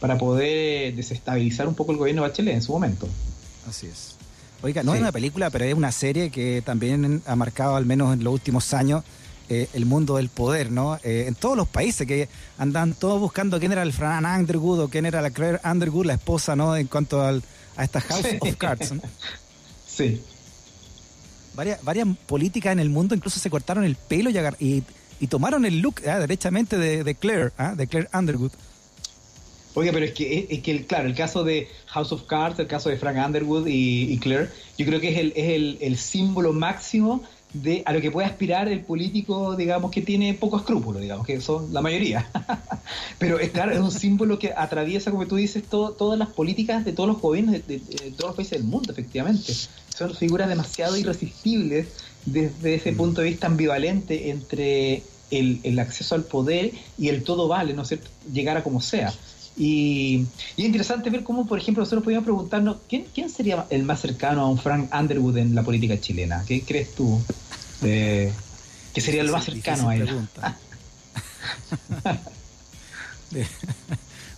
para 0.00 0.18
poder 0.18 0.94
desestabilizar 0.94 1.66
un 1.66 1.74
poco 1.74 1.92
el 1.92 1.98
gobierno 1.98 2.22
de 2.22 2.28
Bachelet 2.28 2.54
en 2.54 2.62
su 2.62 2.72
momento. 2.72 3.08
Así 3.68 3.86
es. 3.86 4.16
Oiga, 4.62 4.82
no 4.82 4.92
sí. 4.92 4.96
es 4.96 5.02
una 5.02 5.12
película, 5.12 5.50
pero 5.50 5.64
es 5.64 5.74
una 5.74 5.92
serie 5.92 6.30
que 6.30 6.62
también 6.64 7.22
ha 7.26 7.36
marcado, 7.36 7.76
al 7.76 7.86
menos 7.86 8.14
en 8.14 8.24
los 8.24 8.32
últimos 8.32 8.72
años, 8.72 9.04
eh, 9.48 9.68
el 9.74 9.86
mundo 9.86 10.16
del 10.16 10.28
poder, 10.28 10.72
¿no? 10.72 10.96
Eh, 11.04 11.26
en 11.28 11.34
todos 11.34 11.56
los 11.56 11.68
países 11.68 12.06
que 12.06 12.28
andan 12.58 12.94
todos 12.94 13.20
buscando 13.20 13.60
quién 13.60 13.70
era 13.70 13.82
el 13.82 13.92
Fran 13.92 14.24
Underwood 14.24 14.80
o 14.80 14.88
quién 14.88 15.06
era 15.06 15.22
la 15.22 15.30
Claire 15.30 15.60
Underwood, 15.64 16.06
la 16.06 16.14
esposa, 16.14 16.56
¿no? 16.56 16.76
En 16.76 16.88
cuanto 16.88 17.22
al, 17.22 17.42
a 17.76 17.84
esta 17.84 18.00
House 18.00 18.26
sí. 18.28 18.38
of 18.40 18.56
Cards. 18.56 18.92
¿no? 18.92 19.02
Sí. 19.86 20.20
Varias, 21.54 21.82
varias 21.84 22.08
políticas 22.26 22.72
en 22.72 22.80
el 22.80 22.90
mundo 22.90 23.14
incluso 23.14 23.38
se 23.40 23.48
cortaron 23.48 23.84
el 23.84 23.96
pelo 23.96 24.30
y, 24.30 24.38
y, 24.58 24.84
y 25.20 25.26
tomaron 25.28 25.64
el 25.64 25.80
look 25.80 26.00
¿eh? 26.02 26.10
derechamente 26.18 26.76
de, 26.76 27.04
de 27.04 27.14
Claire, 27.14 27.52
¿eh? 27.58 27.72
de 27.76 27.86
Claire 27.86 28.08
Underwood. 28.12 28.52
Oye, 29.76 29.92
pero 29.92 30.06
es 30.06 30.12
que, 30.12 30.46
es 30.48 30.62
que 30.62 30.86
claro, 30.86 31.06
el 31.06 31.14
caso 31.14 31.44
de 31.44 31.68
House 31.88 32.10
of 32.10 32.22
Cards, 32.22 32.58
el 32.58 32.66
caso 32.66 32.88
de 32.88 32.96
Frank 32.96 33.18
Underwood 33.24 33.66
y, 33.66 34.10
y 34.10 34.18
Claire, 34.18 34.48
yo 34.78 34.86
creo 34.86 35.00
que 35.00 35.10
es 35.10 35.18
el, 35.18 35.34
es 35.36 35.50
el, 35.50 35.76
el 35.82 35.98
símbolo 35.98 36.54
máximo 36.54 37.22
de 37.52 37.82
a 37.84 37.92
lo 37.92 38.00
que 38.00 38.10
puede 38.10 38.26
aspirar 38.26 38.68
el 38.68 38.80
político, 38.80 39.54
digamos, 39.54 39.90
que 39.90 40.00
tiene 40.00 40.32
poco 40.32 40.56
escrúpulo, 40.56 40.98
digamos, 40.98 41.26
que 41.26 41.42
son 41.42 41.74
la 41.74 41.82
mayoría. 41.82 42.26
Pero 43.18 43.38
es 43.38 43.50
claro, 43.50 43.72
es 43.72 43.78
un 43.78 43.90
símbolo 43.90 44.38
que 44.38 44.54
atraviesa, 44.56 45.10
como 45.10 45.26
tú 45.26 45.36
dices, 45.36 45.62
todas 45.68 46.18
las 46.18 46.28
políticas 46.28 46.82
de 46.86 46.94
todos 46.94 47.10
los 47.10 47.20
gobiernos 47.20 47.54
de, 47.66 47.78
todos 48.16 48.30
los 48.30 48.34
países 48.34 48.58
del 48.58 48.64
mundo, 48.64 48.92
efectivamente. 48.92 49.52
Son 49.94 50.14
figuras 50.14 50.48
demasiado 50.48 50.96
irresistibles 50.96 51.88
desde 52.24 52.76
ese 52.76 52.92
mm. 52.92 52.96
punto 52.96 53.20
de 53.20 53.28
vista 53.28 53.46
ambivalente 53.46 54.30
entre 54.30 55.02
el, 55.30 55.60
el, 55.64 55.78
acceso 55.78 56.14
al 56.14 56.24
poder 56.24 56.72
y 56.96 57.08
el 57.08 57.24
todo 57.24 57.46
vale, 57.46 57.74
¿no 57.74 57.82
es 57.82 57.88
cierto? 57.88 58.08
Llegar 58.32 58.56
a 58.56 58.62
como 58.62 58.80
sea. 58.80 59.12
Y, 59.56 60.26
es 60.56 60.64
interesante 60.64 61.08
ver 61.10 61.22
cómo, 61.22 61.46
por 61.46 61.58
ejemplo, 61.58 61.82
nosotros 61.82 62.04
podíamos 62.04 62.24
preguntarnos 62.24 62.76
¿quién, 62.88 63.06
quién 63.14 63.30
sería 63.30 63.66
el 63.70 63.84
más 63.84 64.00
cercano 64.00 64.42
a 64.42 64.48
un 64.48 64.58
Frank 64.58 64.92
Underwood 64.94 65.38
en 65.38 65.54
la 65.54 65.62
política 65.62 65.98
chilena. 65.98 66.44
¿Qué 66.46 66.62
crees 66.62 66.94
tú? 66.94 67.20
Eh, 67.82 68.32
que 68.92 69.00
sería 69.00 69.22
lo 69.22 69.32
más 69.32 69.44
cercano 69.44 69.88
a 69.88 69.96
él. 69.96 70.08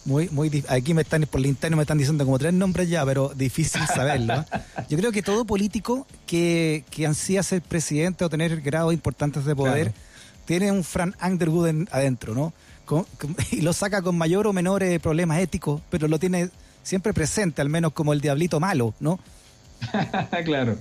muy, 0.05 0.29
muy 0.31 0.65
aquí 0.69 0.95
me 0.95 1.03
están 1.03 1.23
por 1.23 1.41
el 1.41 1.47
interno 1.47 1.77
me 1.77 1.83
están 1.83 1.99
diciendo 1.99 2.25
como 2.25 2.39
tres 2.39 2.55
nombres 2.55 2.89
ya, 2.89 3.05
pero 3.05 3.33
difícil 3.35 3.83
saberlo. 3.87 4.45
Yo 4.89 4.99
creo 4.99 5.13
que 5.13 5.23
todo 5.23 5.45
político 5.45 6.07
que, 6.27 6.85
que 6.91 7.07
ansía 7.07 7.43
ser 7.43 7.63
presidente 7.63 8.25
o 8.25 8.31
tener 8.31 8.61
grados 8.61 8.93
importantes 8.93 9.45
de 9.45 9.55
poder 9.55 9.93
tiene 10.45 10.73
un 10.73 10.83
Frank 10.83 11.15
Underwood 11.23 11.89
adentro, 11.91 12.35
¿no? 12.35 12.53
y 13.51 13.61
lo 13.61 13.73
saca 13.73 14.03
con 14.03 14.17
mayor 14.17 14.47
o 14.47 14.53
menor 14.53 14.83
eh, 14.83 15.01
problemas 15.01 15.41
éticos, 15.41 15.81
pero 15.91 16.09
lo 16.09 16.19
tiene 16.19 16.51
siempre 16.83 17.13
presente, 17.13 17.61
al 17.61 17.69
menos 17.69 17.93
como 17.93 18.13
el 18.13 18.21
diablito 18.21 18.61
malo, 18.61 18.95
¿no? 19.01 19.19
claro. 20.45 20.77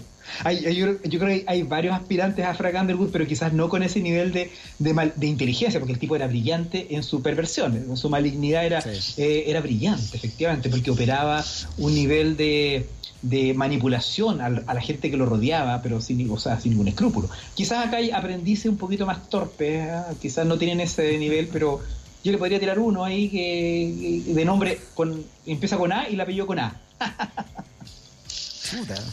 yo, 0.71 0.97
creo 1.01 1.27
que 1.27 1.43
hay 1.47 1.63
varios 1.63 1.95
aspirantes 1.95 2.45
a 2.45 2.53
Frank 2.53 2.75
Underwood, 2.79 3.11
pero 3.11 3.27
quizás 3.27 3.53
no 3.53 3.69
con 3.69 3.83
ese 3.83 3.99
nivel 3.99 4.31
de, 4.31 4.51
de, 4.79 5.27
inteligencia, 5.27 5.79
porque 5.79 5.93
el 5.93 5.99
tipo 5.99 6.15
era 6.15 6.27
brillante 6.27 6.95
en 6.95 7.03
su 7.03 7.21
perversión, 7.21 7.75
en 7.75 7.97
su 7.97 8.09
malignidad 8.09 8.65
era, 8.65 8.83
eh, 9.17 9.43
era 9.47 9.61
brillante, 9.61 10.17
efectivamente, 10.17 10.69
porque 10.69 10.91
operaba 10.91 11.43
un 11.77 11.93
nivel 11.93 12.37
de, 12.37 12.87
de 13.21 13.53
manipulación 13.53 14.41
a, 14.41 14.49
la 14.49 14.81
gente 14.81 15.09
que 15.09 15.17
lo 15.17 15.25
rodeaba, 15.25 15.81
pero 15.81 16.01
sin, 16.01 16.29
o 16.29 16.37
sea, 16.37 16.59
sin 16.59 16.71
ningún 16.71 16.87
escrúpulo. 16.87 17.29
Quizás 17.55 17.87
acá 17.87 17.97
hay 17.97 18.11
aprendices 18.11 18.67
un 18.67 18.77
poquito 18.77 19.05
más 19.05 19.29
torpes, 19.29 19.87
¿eh? 19.87 20.01
quizás 20.21 20.45
no 20.45 20.57
tienen 20.57 20.79
ese 20.79 21.17
nivel, 21.17 21.49
pero 21.51 21.81
yo 22.27 22.33
le 22.33 22.37
podría 22.39 22.59
tirar 22.59 22.77
uno 22.77 23.05
ahí 23.05 23.29
que, 23.29 24.33
de 24.33 24.45
nombre 24.45 24.77
con 24.93 25.23
empieza 25.45 25.77
con 25.77 25.93
A 25.93 26.09
y 26.09 26.17
la 26.17 26.23
apellido 26.23 26.45
con 26.45 26.59
A. 26.59 26.75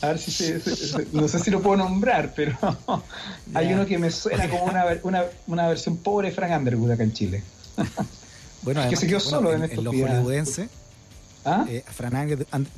A 0.02 0.08
ver 0.08 0.18
si 0.18 0.32
se, 0.32 0.60
no 1.12 1.28
sé 1.28 1.38
si 1.38 1.52
lo 1.52 1.62
puedo 1.62 1.76
nombrar, 1.76 2.32
pero 2.34 2.58
hay 3.54 3.72
uno 3.72 3.86
que 3.86 3.98
me 3.98 4.10
suena 4.10 4.48
como 4.48 4.64
una, 4.64 4.84
una, 5.04 5.24
una, 5.46 5.68
versión 5.68 5.98
pobre 5.98 6.30
de 6.30 6.34
Frank 6.34 6.58
Underwood 6.58 6.90
acá 6.90 7.04
en 7.04 7.12
Chile. 7.12 7.44
bueno, 8.62 8.88
que 8.90 8.96
se 8.96 9.06
quedó 9.06 9.20
solo 9.20 9.52
en, 9.52 9.62
en, 9.62 9.84
los 9.84 9.94
hollywoodenses. 9.94 10.68
¿Ah? 11.44 11.64
Eh, 11.68 11.84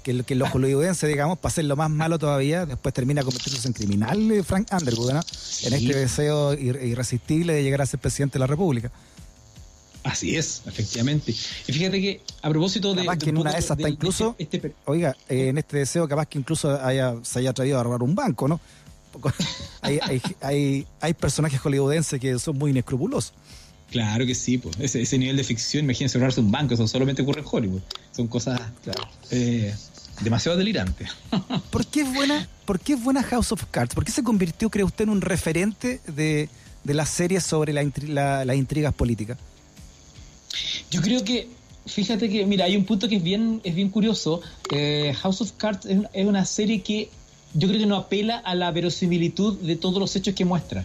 que, 0.02 0.22
que 0.22 0.34
los 0.34 0.50
hollywoodenses, 0.50 1.08
digamos, 1.08 1.38
para 1.38 1.62
lo 1.62 1.76
más 1.76 1.88
malo 1.88 2.18
todavía, 2.18 2.66
después 2.66 2.92
termina 2.92 3.22
convirtiéndose 3.22 3.68
en 3.68 3.72
criminal 3.72 4.30
eh, 4.30 4.42
Frank 4.42 4.68
Underwood, 4.70 5.14
¿no? 5.14 5.20
En 5.62 5.72
este 5.72 5.96
deseo 5.96 6.52
irresistible 6.52 7.54
de 7.54 7.62
llegar 7.62 7.80
a 7.80 7.86
ser 7.86 8.00
presidente 8.00 8.34
de 8.34 8.40
la 8.40 8.46
República. 8.46 8.90
Así 10.06 10.36
es, 10.36 10.62
efectivamente. 10.66 11.32
Y 11.32 11.72
fíjate 11.72 12.00
que 12.00 12.20
a 12.40 12.48
propósito 12.48 12.94
de. 12.94 13.04
Capaz 13.04 13.18
que 13.18 13.30
en 13.30 13.38
una 13.38 13.52
de 13.52 13.58
esas 13.58 13.76
está 13.76 13.88
incluso. 13.88 14.36
Este, 14.38 14.58
este 14.58 14.74
oiga, 14.84 15.16
eh, 15.28 15.48
en 15.48 15.58
este 15.58 15.78
deseo, 15.78 16.06
capaz 16.06 16.26
que 16.26 16.38
incluso 16.38 16.80
haya, 16.80 17.16
se 17.22 17.40
haya 17.40 17.50
atrevido 17.50 17.80
a 17.80 17.82
robar 17.82 18.04
un 18.04 18.14
banco, 18.14 18.46
¿no? 18.46 18.60
hay, 19.80 19.98
hay, 20.02 20.22
hay, 20.42 20.86
hay, 21.00 21.14
personajes 21.14 21.58
hollywoodenses 21.58 22.20
que 22.20 22.38
son 22.38 22.56
muy 22.56 22.70
inescrupulosos. 22.70 23.32
Claro 23.90 24.24
que 24.26 24.36
sí, 24.36 24.58
pues. 24.58 24.76
Ese, 24.78 25.02
ese 25.02 25.18
nivel 25.18 25.36
de 25.36 25.42
ficción, 25.42 25.84
imagínense 25.84 26.18
robarse 26.18 26.40
un 26.40 26.52
banco, 26.52 26.74
eso 26.74 26.86
solamente 26.86 27.22
ocurre 27.22 27.40
en 27.40 27.46
Hollywood. 27.50 27.80
Son 28.12 28.28
cosas 28.28 28.60
eh, 29.32 29.74
demasiado 30.20 30.56
delirantes. 30.56 31.10
¿Por 31.70 31.84
qué 31.84 32.02
es 32.02 32.14
buena, 32.14 32.48
por 32.64 32.78
qué 32.78 32.92
es 32.92 33.02
buena 33.02 33.24
House 33.24 33.50
of 33.50 33.64
Cards? 33.72 33.92
¿Por 33.92 34.04
qué 34.04 34.12
se 34.12 34.22
convirtió, 34.22 34.70
cree 34.70 34.84
usted, 34.84 35.04
en 35.04 35.10
un 35.10 35.20
referente 35.20 36.00
de, 36.06 36.48
de 36.84 36.94
las 36.94 37.08
series 37.08 37.42
sobre 37.42 37.72
la, 37.72 38.44
las 38.44 38.56
intrigas 38.56 38.94
políticas? 38.94 39.36
Yo 40.90 41.00
creo 41.00 41.24
que, 41.24 41.48
fíjate 41.86 42.28
que, 42.28 42.46
mira, 42.46 42.64
hay 42.64 42.76
un 42.76 42.84
punto 42.84 43.08
que 43.08 43.16
es 43.16 43.22
bien, 43.22 43.60
es 43.64 43.74
bien 43.74 43.90
curioso. 43.90 44.40
Eh, 44.72 45.14
House 45.20 45.40
of 45.40 45.52
Cards 45.52 45.86
es, 45.86 46.26
una 46.26 46.44
serie 46.44 46.82
que 46.82 47.10
yo 47.54 47.68
creo 47.68 47.80
que 47.80 47.86
no 47.86 47.96
apela 47.96 48.38
a 48.38 48.54
la 48.54 48.70
verosimilitud 48.70 49.58
de 49.58 49.76
todos 49.76 49.98
los 49.98 50.14
hechos 50.16 50.34
que 50.34 50.44
muestra. 50.44 50.84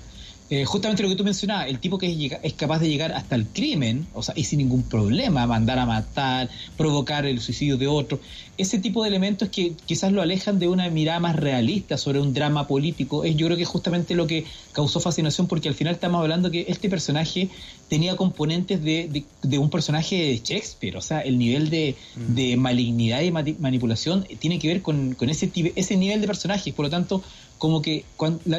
Eh, 0.54 0.66
justamente 0.66 1.02
lo 1.02 1.08
que 1.08 1.16
tú 1.16 1.24
mencionabas, 1.24 1.70
el 1.70 1.80
tipo 1.80 1.98
que 1.98 2.12
es, 2.12 2.34
es, 2.44 2.54
capaz 2.56 2.80
de 2.80 2.90
llegar 2.90 3.14
hasta 3.14 3.36
el 3.36 3.48
crimen, 3.48 4.06
o 4.14 4.22
sea, 4.22 4.34
y 4.38 4.44
sin 4.44 4.58
ningún 4.58 4.84
problema, 4.84 5.48
mandar 5.48 5.80
a 5.80 5.86
matar, 5.86 6.50
provocar 6.76 7.26
el 7.26 7.40
suicidio 7.40 7.78
de 7.78 7.88
otro, 7.88 8.20
ese 8.58 8.78
tipo 8.78 9.02
de 9.02 9.08
elementos 9.08 9.48
que 9.48 9.72
quizás 9.86 10.12
lo 10.12 10.22
alejan 10.22 10.60
de 10.60 10.68
una 10.68 10.90
mirada 10.90 11.22
más 11.22 11.38
realista 11.38 11.98
sobre 11.98 12.20
un 12.20 12.34
drama 12.34 12.68
político, 12.68 13.24
es 13.24 13.38
yo 13.38 13.46
creo 13.46 13.58
que 13.58 13.64
justamente 13.64 14.14
lo 14.14 14.28
que 14.28 14.44
causó 14.74 15.00
fascinación, 15.00 15.48
porque 15.48 15.70
al 15.70 15.74
final 15.74 15.94
estamos 15.94 16.20
hablando 16.22 16.52
que 16.52 16.66
este 16.68 16.90
personaje 16.90 17.48
tenía 17.88 18.18
componentes 18.18 18.84
de, 18.84 19.24
de, 19.42 19.58
un 19.58 19.70
personaje 19.70 20.18
de 20.18 20.42
Shakespeare, 20.44 20.98
o 20.98 21.02
sea, 21.02 21.22
el 21.22 21.38
nivel 21.38 21.70
de, 21.70 21.96
mm. 22.16 22.36
de 22.36 22.58
malignidad 22.58 23.22
y 23.22 23.32
manipulación 23.32 24.26
tiene 24.40 24.60
que 24.60 24.68
ver 24.68 24.82
con, 24.82 25.16
con 25.16 25.30
ese, 25.30 25.50
ese 25.76 25.96
nivel 25.96 26.20
de 26.20 26.28
personajes, 26.28 26.74
por 26.74 26.86
lo 26.86 26.90
tanto, 26.90 27.24
como 27.62 27.80
que 27.80 28.06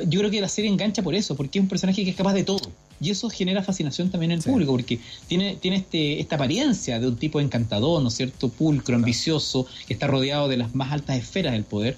yo 0.07 0.21
creo 0.21 0.31
que 0.31 0.41
la 0.41 0.49
serie 0.49 0.71
engancha 0.71 1.03
por 1.03 1.17
eso, 1.17 1.35
porque 1.35 1.59
es 1.59 1.63
un 1.65 1.69
personaje 1.69 2.05
que 2.05 2.11
es 2.11 2.15
capaz 2.15 2.35
de 2.35 2.45
todo. 2.45 2.71
Y 3.01 3.11
eso 3.11 3.29
genera 3.29 3.61
fascinación 3.65 4.13
también 4.13 4.31
en 4.31 4.39
el 4.39 4.45
público, 4.45 4.71
porque 4.71 5.01
tiene, 5.27 5.57
tiene 5.57 5.79
este, 5.79 6.21
esta 6.21 6.37
apariencia 6.37 7.01
de 7.01 7.09
un 7.09 7.17
tipo 7.17 7.41
encantador, 7.41 8.01
¿no 8.01 8.07
es 8.07 8.15
cierto? 8.15 8.49
Pulcro, 8.49 8.95
ambicioso, 8.95 9.67
que 9.89 9.95
está 9.95 10.07
rodeado 10.07 10.47
de 10.47 10.57
las 10.57 10.77
más 10.77 10.93
altas 10.93 11.17
esferas 11.17 11.53
del 11.53 11.65
poder 11.65 11.97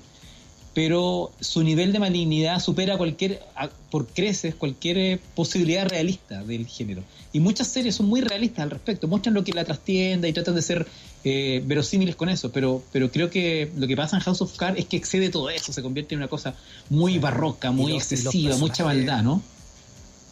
pero 0.74 1.30
su 1.40 1.62
nivel 1.62 1.92
de 1.92 2.00
malignidad 2.00 2.58
supera 2.58 2.98
cualquier, 2.98 3.40
por 3.90 4.08
creces, 4.08 4.56
cualquier 4.56 4.98
eh, 4.98 5.20
posibilidad 5.36 5.88
realista 5.88 6.42
del 6.42 6.66
género. 6.66 7.02
Y 7.32 7.38
muchas 7.40 7.68
series 7.68 7.94
son 7.94 8.06
muy 8.06 8.20
realistas 8.20 8.64
al 8.64 8.70
respecto, 8.70 9.06
muestran 9.06 9.34
lo 9.34 9.44
que 9.44 9.52
la 9.52 9.64
trastienda 9.64 10.26
y 10.26 10.32
tratan 10.32 10.56
de 10.56 10.62
ser 10.62 10.86
eh, 11.22 11.62
verosímiles 11.64 12.16
con 12.16 12.28
eso, 12.28 12.50
pero, 12.50 12.82
pero 12.92 13.10
creo 13.10 13.30
que 13.30 13.70
lo 13.76 13.86
que 13.86 13.96
pasa 13.96 14.16
en 14.16 14.22
House 14.22 14.42
of 14.42 14.56
Cards 14.56 14.78
es 14.78 14.86
que 14.86 14.96
excede 14.96 15.30
todo 15.30 15.48
eso, 15.48 15.72
se 15.72 15.80
convierte 15.80 16.14
en 16.14 16.20
una 16.20 16.28
cosa 16.28 16.54
muy 16.90 17.18
barroca, 17.18 17.70
muy 17.70 17.94
excesiva, 17.94 18.56
mucha 18.56 18.84
maldad, 18.84 19.22
¿no? 19.22 19.42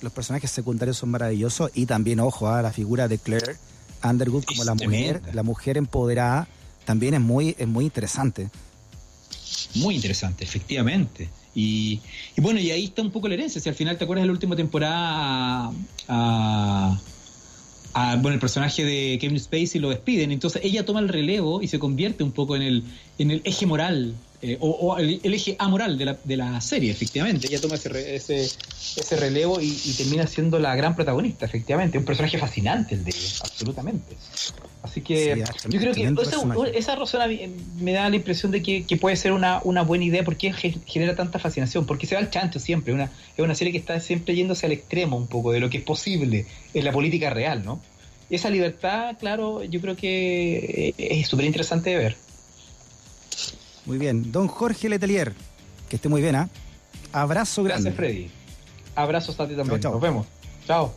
Los 0.01 0.13
personajes 0.13 0.51
secundarios 0.51 0.97
son 0.97 1.11
maravillosos 1.11 1.71
y 1.75 1.87
también, 1.87 2.19
ojo, 2.19 2.49
a 2.49 2.61
la 2.61 2.73
figura 2.73 3.07
de 3.07 3.19
Claire 3.19 3.57
Underwood 4.03 4.45
como 4.45 4.65
la 4.65 4.75
mujer, 4.75 5.23
la 5.33 5.45
mujer 5.45 5.77
empoderada, 5.77 6.49
también 6.85 7.15
es 7.15 7.21
muy, 7.21 7.55
es 7.57 7.69
muy 7.69 7.85
interesante. 7.85 8.51
Muy 9.75 9.95
interesante, 9.95 10.45
efectivamente. 10.45 11.29
Y, 11.55 12.01
bueno, 12.37 12.61
y 12.61 12.71
ahí 12.71 12.85
está 12.85 13.03
un 13.03 13.11
poco 13.11 13.29
la 13.29 13.35
herencia. 13.35 13.61
Si 13.61 13.69
al 13.69 13.75
final 13.75 13.99
te 13.99 14.05
acuerdas 14.05 14.23
de 14.23 14.27
la 14.27 14.33
última 14.33 14.57
temporada 14.57 15.73
a, 16.09 16.99
bueno, 18.21 18.35
el 18.35 18.41
personaje 18.41 18.85
de 18.85 19.19
Kevin 19.21 19.39
Spacey 19.39 19.81
lo 19.81 19.91
despiden, 19.91 20.33
entonces 20.33 20.63
ella 20.65 20.85
toma 20.85 21.01
el 21.01 21.09
relevo 21.09 21.63
y 21.63 21.69
se 21.69 21.79
convierte 21.79 22.25
un 22.25 22.33
poco 22.33 22.57
en 22.57 22.63
el, 22.63 22.85
en 23.19 23.31
el 23.31 23.43
eje 23.45 23.67
moral 23.67 24.15
eh, 24.41 24.57
o, 24.61 24.97
el, 24.99 25.21
eje 25.23 25.57
amoral 25.59 25.99
de 25.99 26.07
la, 26.07 26.19
de 26.25 26.37
la 26.37 26.61
serie, 26.61 26.91
efectivamente. 26.91 27.47
Ella 27.47 27.61
toma 27.61 27.77
ese, 27.77 28.17
ese, 28.17 28.43
ese 28.43 29.17
relevo 29.17 29.61
y, 29.61 29.71
termina 29.97 30.27
siendo 30.27 30.59
la 30.59 30.75
gran 30.75 30.97
protagonista, 30.97 31.47
efectivamente. 31.47 31.99
Un 31.99 32.05
personaje 32.05 32.39
fascinante 32.39 32.95
el 32.95 33.05
de 33.05 33.11
ella, 33.11 33.29
absolutamente. 33.43 34.17
Así 34.83 35.01
que 35.01 35.45
yo 35.69 35.79
creo 35.79 35.95
que 35.95 36.13
esa, 36.75 36.97
razón 36.97 37.21
me 37.79 37.93
da 37.93 38.11
la 38.11 38.17
impresión 38.17 38.51
de 38.51 38.63
que, 38.63 38.97
puede 39.01 39.15
ser 39.15 39.33
una, 39.33 39.61
una, 39.63 39.83
buena 39.83 40.05
idea 40.05 40.25
porque 40.25 40.53
genera 40.87 41.15
tanta 41.15 41.39
fascinación, 41.39 41.87
porque 41.87 42.07
se 42.07 42.17
va 42.17 42.21
al 42.21 42.31
chancho 42.31 42.59
siempre. 42.59 42.93
Una, 42.93 43.05
es 43.05 43.39
una 43.39 43.55
serie 43.55 43.73
que 43.73 43.79
está 43.79 44.01
siempre 44.01 44.35
yéndose 44.35 44.67
al 44.67 44.73
extremo 44.73 45.17
un 45.17 45.29
poco 45.29 45.53
de 45.53 45.61
lo 45.61 45.71
que 45.71 45.79
es 45.79 45.85
posible 45.85 46.47
en 46.75 46.85
la 46.85 46.91
política 46.91 47.31
real, 47.31 47.65
¿no? 47.65 47.81
Esa 48.29 48.51
libertad, 48.51 49.17
claro, 49.21 49.63
yo 49.63 49.81
creo 49.81 49.95
que 49.95 50.95
es 50.97 51.29
súper 51.29 51.47
interesante 51.47 51.91
de 51.91 51.97
ver. 51.97 52.17
Muy 53.87 53.99
bien. 53.99 54.33
Don 54.33 54.49
Jorge 54.49 54.89
Letelier, 54.89 55.33
que 55.89 55.97
esté 55.97 56.09
muy 56.09 56.23
bien, 56.23 56.35
¿ah? 56.35 56.49
Abrazo 57.13 57.63
grande. 57.63 57.91
Gracias, 57.91 57.97
Freddy. 57.97 58.31
Abrazos 58.95 59.39
a 59.39 59.47
ti 59.47 59.55
también. 59.55 59.81
Nos 59.81 60.01
vemos. 60.01 60.27
Chao. 60.67 60.93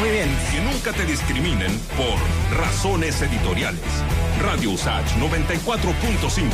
Muy 0.00 0.10
bien. 0.10 0.28
Que 0.52 0.60
nunca 0.60 0.92
te 0.92 1.06
discriminen 1.06 1.72
por 1.96 2.58
razones 2.58 3.20
editoriales. 3.22 3.80
Radio 4.42 4.72
Usach 4.72 5.06
94.5, 5.16 6.50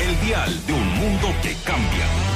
el 0.00 0.20
dial 0.26 0.66
de 0.66 0.72
un 0.72 0.88
mundo 0.98 1.34
que 1.42 1.54
cambia. 1.64 2.33